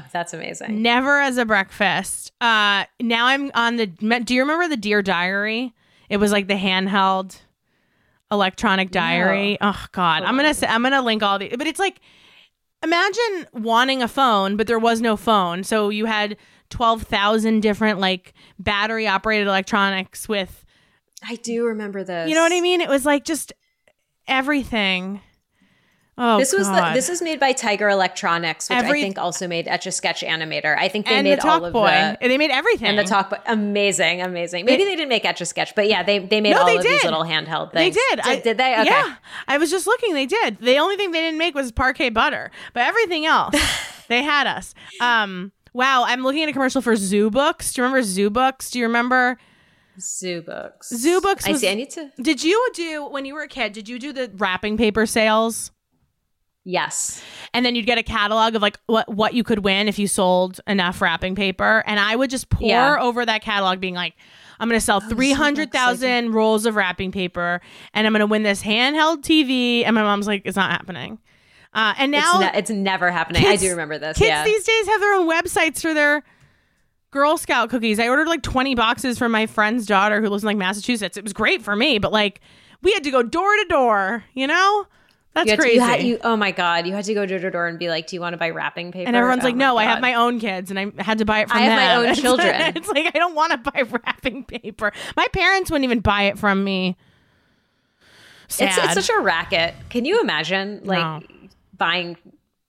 [0.00, 0.82] Oh, that's amazing.
[0.82, 2.32] Never as a breakfast.
[2.40, 3.86] Uh, now I'm on the.
[3.86, 5.74] Do you remember the Dear Diary?
[6.08, 7.38] It was like the handheld
[8.30, 9.58] electronic diary.
[9.60, 11.54] Oh God, I'm gonna say, I'm gonna link all the.
[11.56, 12.00] But it's like,
[12.82, 16.36] imagine wanting a phone, but there was no phone, so you had
[16.68, 20.64] twelve thousand different like battery operated electronics with.
[21.22, 22.28] I do remember this.
[22.28, 22.80] You know what I mean?
[22.80, 23.52] It was like just
[24.26, 25.20] everything.
[26.22, 29.48] Oh, This was the, this was made by Tiger Electronics, which Every- I think also
[29.48, 30.76] made Etch a Sketch Animator.
[30.78, 32.16] I think they and made the all of Boy.
[32.20, 32.88] the they made everything.
[32.88, 33.38] and the Talk Boy.
[33.46, 34.66] Amazing, amazing.
[34.66, 36.76] Maybe they didn't make Etch a Sketch, but yeah, they they made No, all they
[36.76, 37.96] of these little handheld They things.
[38.10, 38.16] did.
[38.22, 38.72] Did, I- did they?
[38.80, 38.84] Okay.
[38.84, 39.14] Yeah.
[39.48, 40.12] I was just looking.
[40.12, 40.58] They did.
[40.58, 43.54] The only thing they didn't make was Parkay butter, but everything else,
[44.08, 44.74] they had us.
[45.00, 45.52] Um.
[45.72, 46.04] Wow.
[46.06, 47.72] I'm looking at a commercial for Zoo Books.
[47.72, 48.70] Do you remember Zoo Books?
[48.70, 49.38] Do you remember?
[49.98, 50.88] Zoo books.
[50.88, 51.68] Zoo Books I see.
[51.68, 52.10] I need to.
[52.20, 53.72] Did you do when you were a kid?
[53.72, 55.70] Did you do the wrapping paper sales?
[56.64, 57.22] Yes.
[57.54, 60.06] And then you'd get a catalog of like what what you could win if you
[60.06, 61.82] sold enough wrapping paper.
[61.86, 62.98] And I would just pour Yeah.
[63.00, 64.14] over that catalog, being like,
[64.58, 67.60] I'm gonna sell three hundred thousand rolls of wrapping paper,
[67.94, 69.84] and I'm gonna win this handheld TV.
[69.84, 71.18] And my mom's like, it's not happening.
[71.72, 73.46] Uh, and now it's, ne- it's never happening.
[73.46, 74.18] I do remember this.
[74.18, 74.44] Kids yeah.
[74.44, 76.24] these days have their own websites for their
[77.12, 77.98] Girl Scout cookies.
[77.98, 81.16] I ordered like 20 boxes for my friend's daughter who lives in like Massachusetts.
[81.16, 82.40] It was great for me, but like
[82.82, 84.86] we had to go door to door, you know?
[85.32, 85.74] That's you had to- crazy.
[85.76, 86.86] you had- you- oh my god!
[86.86, 88.50] You had to go door to door and be like, "Do you want to buy
[88.50, 91.18] wrapping paper?" and everyone's Oh like, "No, I have my own kids, and I had
[91.18, 92.72] to buy it from I have my own children.
[92.76, 94.92] It's like I don't want to buy wrapping paper.
[95.16, 96.96] My parents wouldn't even buy it from me.
[98.48, 98.68] Sad.
[98.68, 99.74] It's, it's such a racket.
[99.88, 101.22] Can you imagine like No.
[101.78, 102.16] buying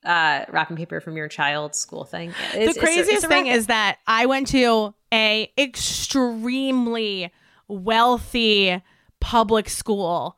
[0.06, 2.30] uh, wrapping paper from your child's school thing?
[2.30, 7.32] It's- the it's a- craziest it's a thing is that I went to a extremely
[7.68, 8.82] wealthy
[9.20, 10.38] public school,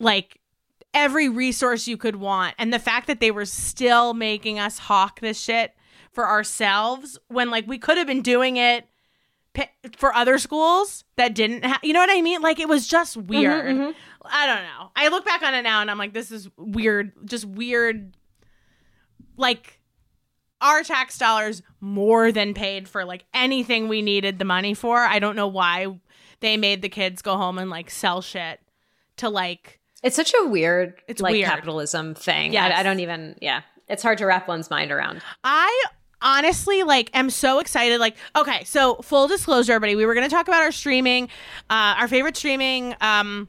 [0.00, 0.40] like
[0.94, 5.20] every resource you could want, and the fact that they were still making us hawk
[5.20, 5.74] this shit
[6.10, 8.86] for ourselves when like we could have been doing it
[9.96, 12.40] for other schools that didn't have you know what i mean?
[12.40, 13.66] Like it was just mm-hmm, weird.
[13.66, 13.90] Mm-hmm.
[14.24, 14.90] i don't know.
[14.96, 18.14] I look back on it now and i'm like this is weird just weird
[19.36, 19.80] like
[20.62, 24.98] our tax dollars more than paid for like anything we needed the money for.
[24.98, 25.88] I don't know why
[26.40, 28.60] they made the kids go home and like sell shit
[29.16, 31.48] to like It's such a weird, It's like weird.
[31.48, 32.52] capitalism thing.
[32.52, 33.36] Yeah, I, I don't even.
[33.40, 35.22] Yeah, it's hard to wrap one's mind around.
[35.44, 35.84] I
[36.24, 40.32] honestly like am so excited like okay so full disclosure everybody we were going to
[40.32, 41.24] talk about our streaming
[41.68, 43.48] uh our favorite streaming um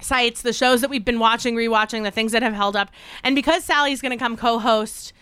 [0.00, 2.90] sites the shows that we've been watching rewatching the things that have held up
[3.22, 5.12] and because sally's going to come co-host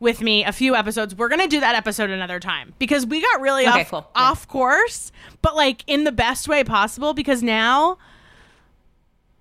[0.00, 3.20] with me a few episodes we're going to do that episode another time because we
[3.20, 4.10] got really Okay, off, cool.
[4.16, 4.22] Yeah.
[4.22, 7.98] off course but like in the best way possible because now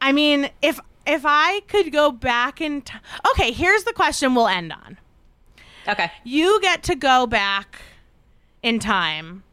[0.02, 4.48] i mean if if i could go back in time okay here's the question we'll
[4.48, 4.98] end on
[5.88, 6.12] Okay.
[6.24, 7.80] you get to go back
[8.64, 9.44] in time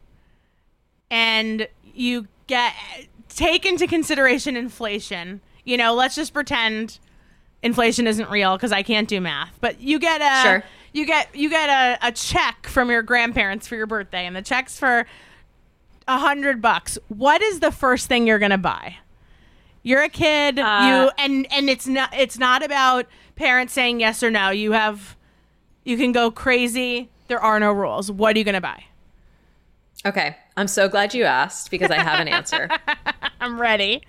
[1.11, 2.73] and you get
[3.29, 5.41] take into consideration inflation.
[5.63, 6.99] You know, let's just pretend
[7.61, 9.55] inflation isn't real because I can't do math.
[9.61, 10.63] But you get a Sure.
[10.91, 14.41] you get you get a, a check from your grandparents for your birthday, and the
[14.41, 15.05] check's for
[16.07, 16.97] a hundred bucks.
[17.09, 18.97] What is the first thing you're gonna buy?
[19.83, 20.79] You're a kid, Uh,
[21.17, 23.05] you and and it's not it's not about
[23.35, 24.49] parents saying yes or no.
[24.49, 25.15] You have
[25.83, 27.09] you can go crazy.
[27.27, 28.09] There are no rules.
[28.11, 28.85] What are you gonna buy?
[30.05, 30.37] Okay.
[30.55, 32.69] I'm so glad you asked because I have an answer.
[33.41, 34.03] I'm ready.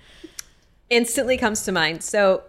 [0.91, 2.03] Instantly comes to mind.
[2.05, 2.43] So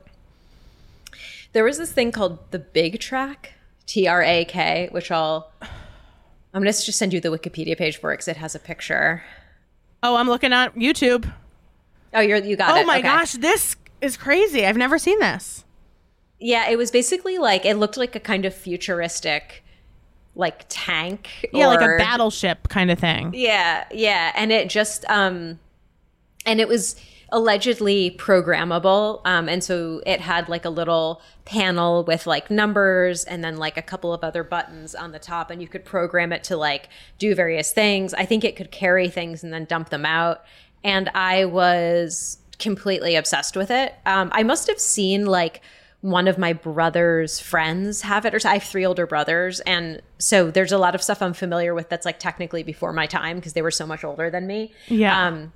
[1.54, 3.48] there was this thing called the Big Trak,
[3.88, 8.12] T R A K, which I'll I'm gonna just send you the Wikipedia page for
[8.12, 9.24] it because it has a picture.
[10.04, 11.32] Oh, I'm looking at YouTube.
[12.16, 12.84] Oh, you're you got Oh it.
[12.84, 13.04] Oh my Okay.
[13.04, 14.66] gosh, this is crazy.
[14.66, 15.64] I've never seen this.
[16.40, 19.64] Yeah, it was basically like it looked like a kind of futuristic
[20.36, 21.30] like tank.
[21.54, 23.32] Yeah, like a battleship kind of thing.
[23.34, 25.60] Yeah, yeah, and it just um
[26.46, 26.96] and it was
[27.32, 33.44] allegedly programmable um and so it had like a little panel with like numbers and
[33.44, 36.44] then like a couple of other buttons on the top and you could program it
[36.44, 36.88] to like
[37.18, 38.14] do various things.
[38.14, 40.44] I think it could carry things and then dump them out
[40.86, 43.94] and I was completely obsessed with it.
[44.06, 45.62] Um I must have seen like
[46.02, 50.02] one of my brother's friends have it or so- I have three older brothers and
[50.20, 53.36] so there's a lot of stuff I'm familiar with that's like technically before my time
[53.38, 54.72] because they were so much older than me.
[54.88, 55.28] Yeah.
[55.28, 55.52] Um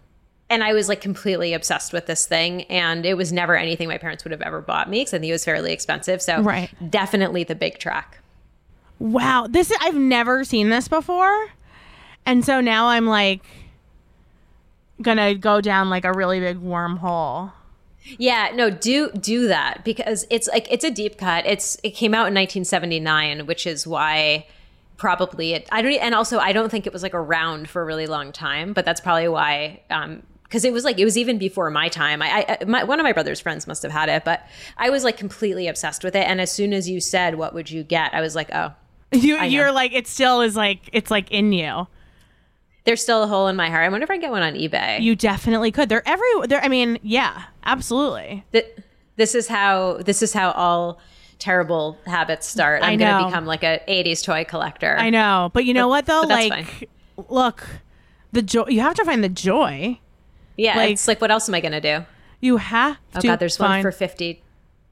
[0.52, 4.00] and I was like completely obsessed with this thing and it was never anything my
[4.00, 6.22] parents would have ever bought me because I think it was fairly expensive.
[6.24, 6.70] So Right.
[6.90, 8.06] definitely the Big Trak.
[8.98, 11.48] Wow, this is, I've never seen this before,
[12.26, 13.42] and so now I'm like
[15.02, 17.52] gonna go down like a really big wormhole.
[18.18, 21.46] Yeah, no, do do that because it's like it's a deep cut.
[21.46, 24.48] It's it came out in 1979, which is why
[24.98, 25.68] probably it.
[25.72, 28.32] I don't and also I don't think it was like around for a really long
[28.32, 29.82] time, but that's probably why.
[29.90, 32.24] Um, because it was like it was even before my time.
[32.24, 34.48] I, I my, one of my brother's friends must have had it, but
[34.78, 36.28] I was like completely obsessed with it.
[36.28, 38.74] And as soon as you said, "What would you get?" I was like, "Oh,
[39.12, 41.88] You, you're like it still is like it's like in you.
[42.90, 44.54] There's still a hole in my heart." I wonder if I can get one on
[44.54, 45.00] eBay.
[45.02, 45.90] You definitely could.
[45.90, 46.28] They're every.
[46.48, 46.64] They're.
[46.64, 48.44] I mean, yeah, absolutely.
[48.52, 48.66] Th-
[49.16, 51.00] this is how this is how all
[51.40, 52.84] terrible habits start.
[52.84, 54.96] I'm going to become like a 80s toy collector.
[54.98, 56.24] I know, but you know what though?
[56.28, 56.90] but like,
[57.30, 57.66] look,
[58.34, 58.66] the joy.
[58.68, 60.00] You have to find the joy.
[60.58, 62.06] Yeah, Like- it's like what else am I going to do?
[62.42, 63.28] You have Oh to.
[63.28, 64.40] Oh god, there's one for $50.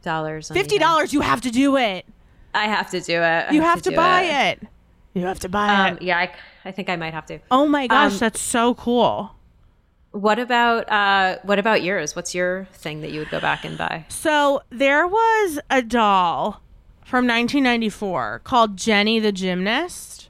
[0.05, 0.79] on fifty eBay.
[0.79, 1.13] dollars.
[1.13, 2.05] You have to do it.
[2.53, 3.45] I have to do it.
[3.49, 4.67] I You have to, do buy it.
[5.17, 6.03] You have to buy Um, it.
[6.03, 6.31] yeah, I,
[6.65, 7.39] I think I might have to.
[7.49, 9.31] Oh my gosh, um, that's so cool.
[10.11, 12.15] What about uh what about yours?
[12.15, 14.05] What's your thing that you would go back and buy?
[14.09, 16.61] So there was a doll
[17.03, 20.29] from 1994 called Jenny the Gymnast.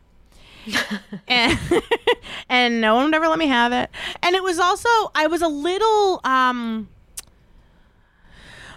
[1.28, 1.58] and,
[2.50, 3.90] and no one would ever let me have it.
[4.22, 6.88] And it was also I was a little um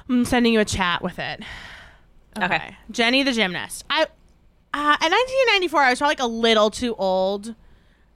[0.09, 1.41] I'm sending you a chat with it.
[2.41, 2.77] Okay.
[2.91, 3.85] Jenny the Gymnast.
[3.91, 4.07] I
[4.75, 7.55] uh, in 1994 I was probably like a little too old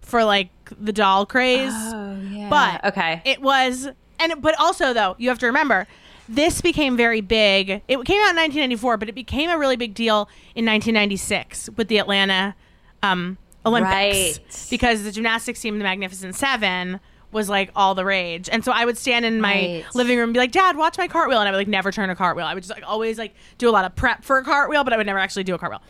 [0.01, 1.73] for like the doll craze.
[1.75, 2.49] Oh, yeah.
[2.51, 3.23] But okay.
[3.25, 3.89] it was,
[4.19, 5.87] and but also though you have to remember,
[6.29, 7.71] this became very big.
[7.71, 11.89] It came out in 1994, but it became a really big deal in 1996 with
[11.89, 12.55] the Atlanta
[13.03, 13.37] um,
[13.67, 14.67] Olympics Right.
[14.71, 17.01] because the gymnastics team, the Magnificent Seven,
[17.33, 18.49] was like all the rage.
[18.51, 19.85] And so I would stand in my Right.
[19.95, 22.09] living room and be like, "Dad, watch my cartwheel," and I would like never turn
[22.11, 22.47] a cartwheel.
[22.47, 24.93] I would just like always like do a lot of prep for a cartwheel, but
[24.93, 25.83] I would never actually do a cartwheel.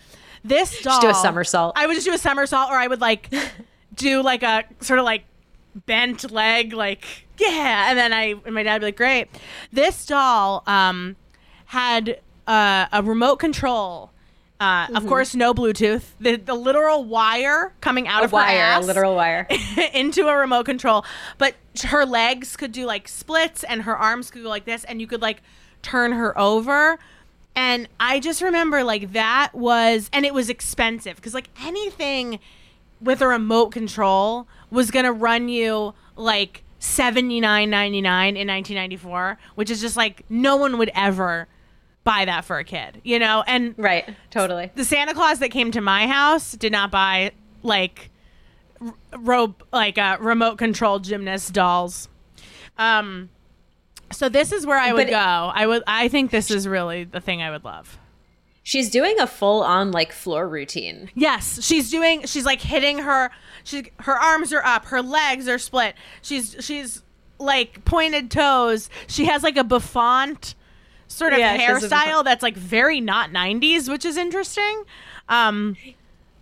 [0.44, 1.72] This doll, do a somersault.
[1.76, 3.32] I would just do a somersault, or I would like
[3.94, 5.24] do like a sort of like
[5.86, 7.04] bent leg, like
[7.38, 9.28] yeah, and then I and my dad would be like, great.
[9.72, 11.16] This doll um
[11.66, 14.10] had uh, a remote control.
[14.60, 14.96] Uh, Mm-hmm.
[14.96, 16.04] Of course, no Bluetooth.
[16.20, 19.48] The, the literal wire coming out a of her wire, ass a literal wire.
[19.92, 21.04] into a remote control.
[21.38, 25.00] But her legs could do like splits and her arms could go like this, and
[25.00, 25.42] you could like
[25.82, 26.98] turn her over.
[27.56, 32.40] And I just remember like that was, and it was expensive because like anything
[33.00, 38.76] with a remote control was gonna run you like seventy nine ninety nine in nineteen
[38.76, 41.46] ninety four, which is just like no one would ever
[42.02, 43.42] buy that for a kid, you know?
[43.46, 44.04] And Right.
[44.30, 44.70] Totally.
[44.74, 47.32] the Santa Claus that came to my house did not buy
[47.62, 48.10] like
[48.80, 52.08] r- rope like uh, remote control gymnast dolls.
[52.76, 53.30] Um
[54.16, 55.52] so this is where I would But- go.
[55.54, 57.98] I would I think this is really the thing I would love.
[58.62, 61.10] She's doing a full on like floor routine.
[61.14, 62.24] Yes, she's doing.
[62.26, 63.30] She's like hitting her.
[63.62, 64.86] She her arms are up.
[64.86, 65.94] Her legs are split.
[66.22, 67.02] She's she's
[67.38, 68.88] like pointed toes.
[69.06, 70.54] She has like a bouffant
[71.08, 74.84] sort of Yeah, hairstyle that's like very not '90s, which is interesting.
[75.28, 75.76] Um,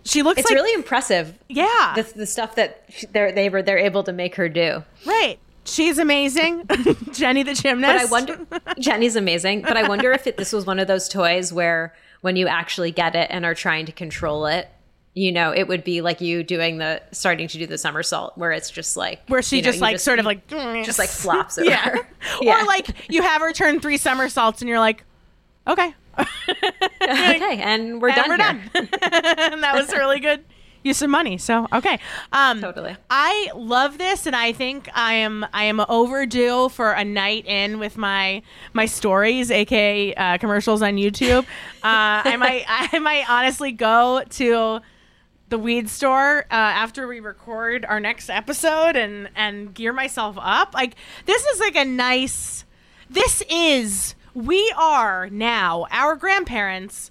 [0.05, 1.37] she looks It's like really impressive.
[1.49, 4.85] yeah, The, the stuff that they're they were they're able to make her do.
[5.07, 5.39] right.
[5.65, 6.67] She's amazing,
[7.13, 8.11] Jenny the gymnast.
[8.11, 8.47] But I wonder,
[8.81, 9.63] Jenny's amazing.
[9.63, 12.91] But I wonder if it, this was one of those toys where when you actually
[12.91, 14.69] get it and are trying to control it,
[15.15, 18.51] you know, it would be like you doing the starting to do the somersault, where
[18.51, 21.59] it's just like where she you know, just like sort of like just like flops
[21.59, 21.69] over.
[21.71, 21.97] yeah.
[22.41, 22.63] Yeah.
[22.63, 25.05] or like you have her turn three somersaults and you're like,
[25.69, 28.63] okay, okay, and we're and done we're here.
[28.75, 28.89] done.
[29.53, 30.45] and that was really good
[30.83, 31.39] use some money.
[31.39, 31.99] So okay,
[32.33, 32.97] um, Totally.
[33.11, 37.79] I love this, and I think I am I am overdue for a night in
[37.79, 41.47] with my my stories, aka uh, commercials on YouTube.
[41.83, 44.81] Uh, I might I might honestly go to
[45.49, 50.75] the weed store uh, after we record our next episode and and gear myself up.
[50.75, 50.95] Like
[51.27, 52.65] this is like a nice.
[53.11, 57.11] This is we are now our grandparents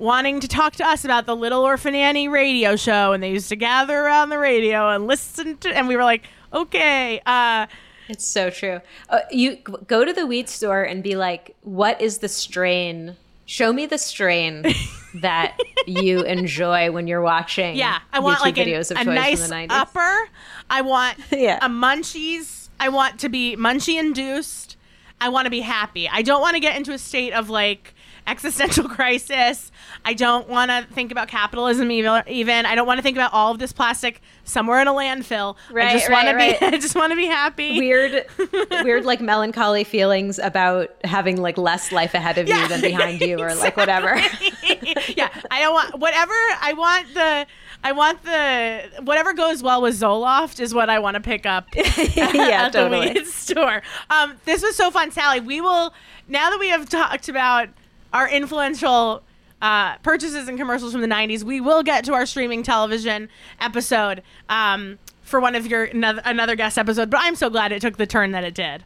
[0.00, 3.48] wanting to talk to us about the Little Orphan Annie radio show, and they used
[3.50, 7.66] to gather around the radio and listen to, and we were like, okay, uh,
[8.08, 8.80] It's so true.
[9.08, 13.16] Uh, you go to the weed store and be like, "What is the strain?
[13.46, 14.64] Show me the strain
[15.14, 19.04] that you enjoy when you're watching." yeah, I want YouTube like an- videos of a
[19.04, 19.66] toys nice from the 90s.
[19.70, 20.28] upper.
[20.68, 21.58] I want Yeah.
[21.64, 22.68] a munchies.
[22.80, 24.76] I want to be munchie induced.
[25.20, 26.08] I want to be happy.
[26.08, 27.94] I don't want to get into a state of like
[28.26, 29.70] existential crisis.
[30.04, 32.22] I don't want to think about capitalism even.
[32.26, 35.56] Even I don't want to think about all of this plastic somewhere in a landfill.
[35.70, 36.66] I Right, just want to right, be.
[36.66, 37.78] I just want to be happy.
[37.78, 38.26] weird
[38.82, 43.20] weird like melancholy feelings about having like less life ahead of Yeah, you than behind
[43.20, 44.14] you or like whatever
[45.16, 46.32] yeah, I don't want whatever.
[46.32, 47.46] I want the.
[47.82, 51.64] I want the whatever goes well with Zoloft is what I want to pick up
[51.74, 53.80] yeah at the totally weed store.
[54.10, 55.40] Um, this was so fun, Sally.
[55.40, 55.94] We will
[56.28, 57.70] now that we have talked about
[58.12, 59.22] our influential
[59.62, 61.42] uh, purchases and commercials from the '90s.
[61.42, 63.28] We will get to our streaming television
[63.60, 67.10] episode um, for one of your another, guest episode.
[67.10, 68.84] But I'm so glad it took the turn that it did.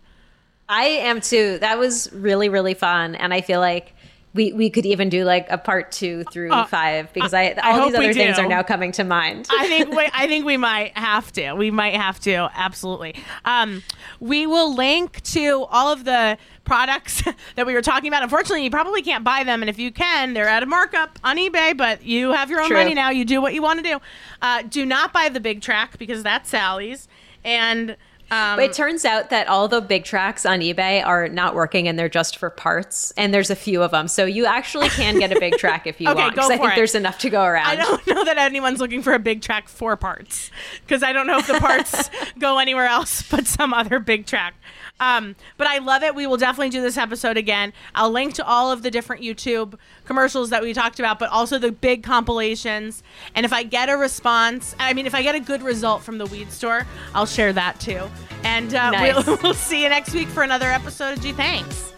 [0.68, 3.95] i am too that was really really fun and i feel like
[4.35, 7.70] we, we could even do like a part two through five because I Uh, I
[7.70, 9.47] all hope these other things are now coming to mind.
[9.51, 11.55] I think we, I think we might have to.
[11.55, 12.51] We might have to.
[12.55, 13.14] Absolutely.
[13.45, 13.82] Um,
[14.18, 17.22] we will link to all of the products
[17.55, 18.22] that we were talking about.
[18.24, 21.37] Unfortunately, you probably can't buy them, and if you can, they're at a markup on
[21.37, 21.76] eBay.
[21.76, 22.76] But you have your own True.
[22.78, 23.11] money now.
[23.11, 24.01] You do what you want to do.
[24.43, 27.07] Uh, do not buy the Big Trak because that's Sally's.
[27.45, 27.97] And
[28.31, 31.99] um, it turns out that all the Big Traks on eBay are not working and
[31.99, 33.12] they're just for parts.
[33.16, 34.09] And there's a few of them.
[34.09, 36.35] So you actually can get a Big Trak if you Okay, want.
[36.35, 36.77] go 'cause I think it.
[36.77, 37.66] there's enough to go around.
[37.66, 40.51] I don't know that anyone's looking for a Big Trak for parts
[40.87, 44.53] because I don't know if the parts go anywhere else but some other Big Trak.
[45.01, 46.14] Um, but I love it.
[46.14, 47.72] We will definitely do this episode again.
[47.95, 49.74] I'll link to all of the different YouTube
[50.05, 53.03] commercials that we talked about, but also the big compilations.
[53.34, 56.18] And if I get a response, I mean, if I get a good result from
[56.18, 58.09] the weed store, I'll share that too.
[58.45, 59.26] And uh, Nice.
[59.26, 61.92] we'll, we'll see you next week for another episode of Gee Thanks.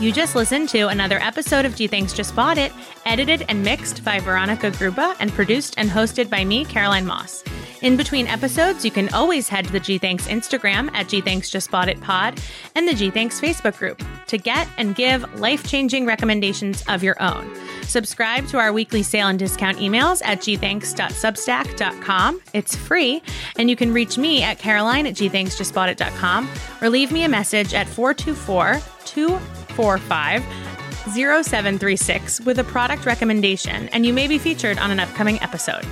[0.00, 2.72] You just listened to another episode of Gee Thanks Just Bought It,
[3.04, 7.44] edited and mixed by Veronica Gruba and produced and hosted by me, Caroline Moss.
[7.82, 11.50] In between episodes, you can always head to the Gee Thanks Instagram at Gee Thanks
[11.50, 12.40] Just Bought It Pod
[12.76, 17.20] and the Gee Thanks Facebook group to get and give life changing recommendations of your
[17.20, 17.52] own.
[17.82, 22.40] Subscribe to our weekly sale and discount emails at geethanks.substack.com.
[22.52, 23.20] It's free,
[23.58, 26.48] and you can reach me at caroline at geethanksjustboughtit.com
[26.80, 30.71] or leave me a message at 424 245
[31.10, 35.86] 0736 with a product recommendation, and you may be featured on an upcoming episode.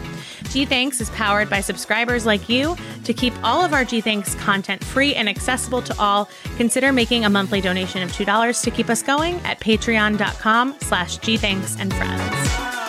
[0.51, 2.77] Gee Thanks is powered by subscribers like you.
[3.05, 7.25] To keep all of our Gee Thanks content free and accessible to all, consider making
[7.25, 12.80] a monthly donation of $2 to keep us going at patreon.com slash geethanks and friends.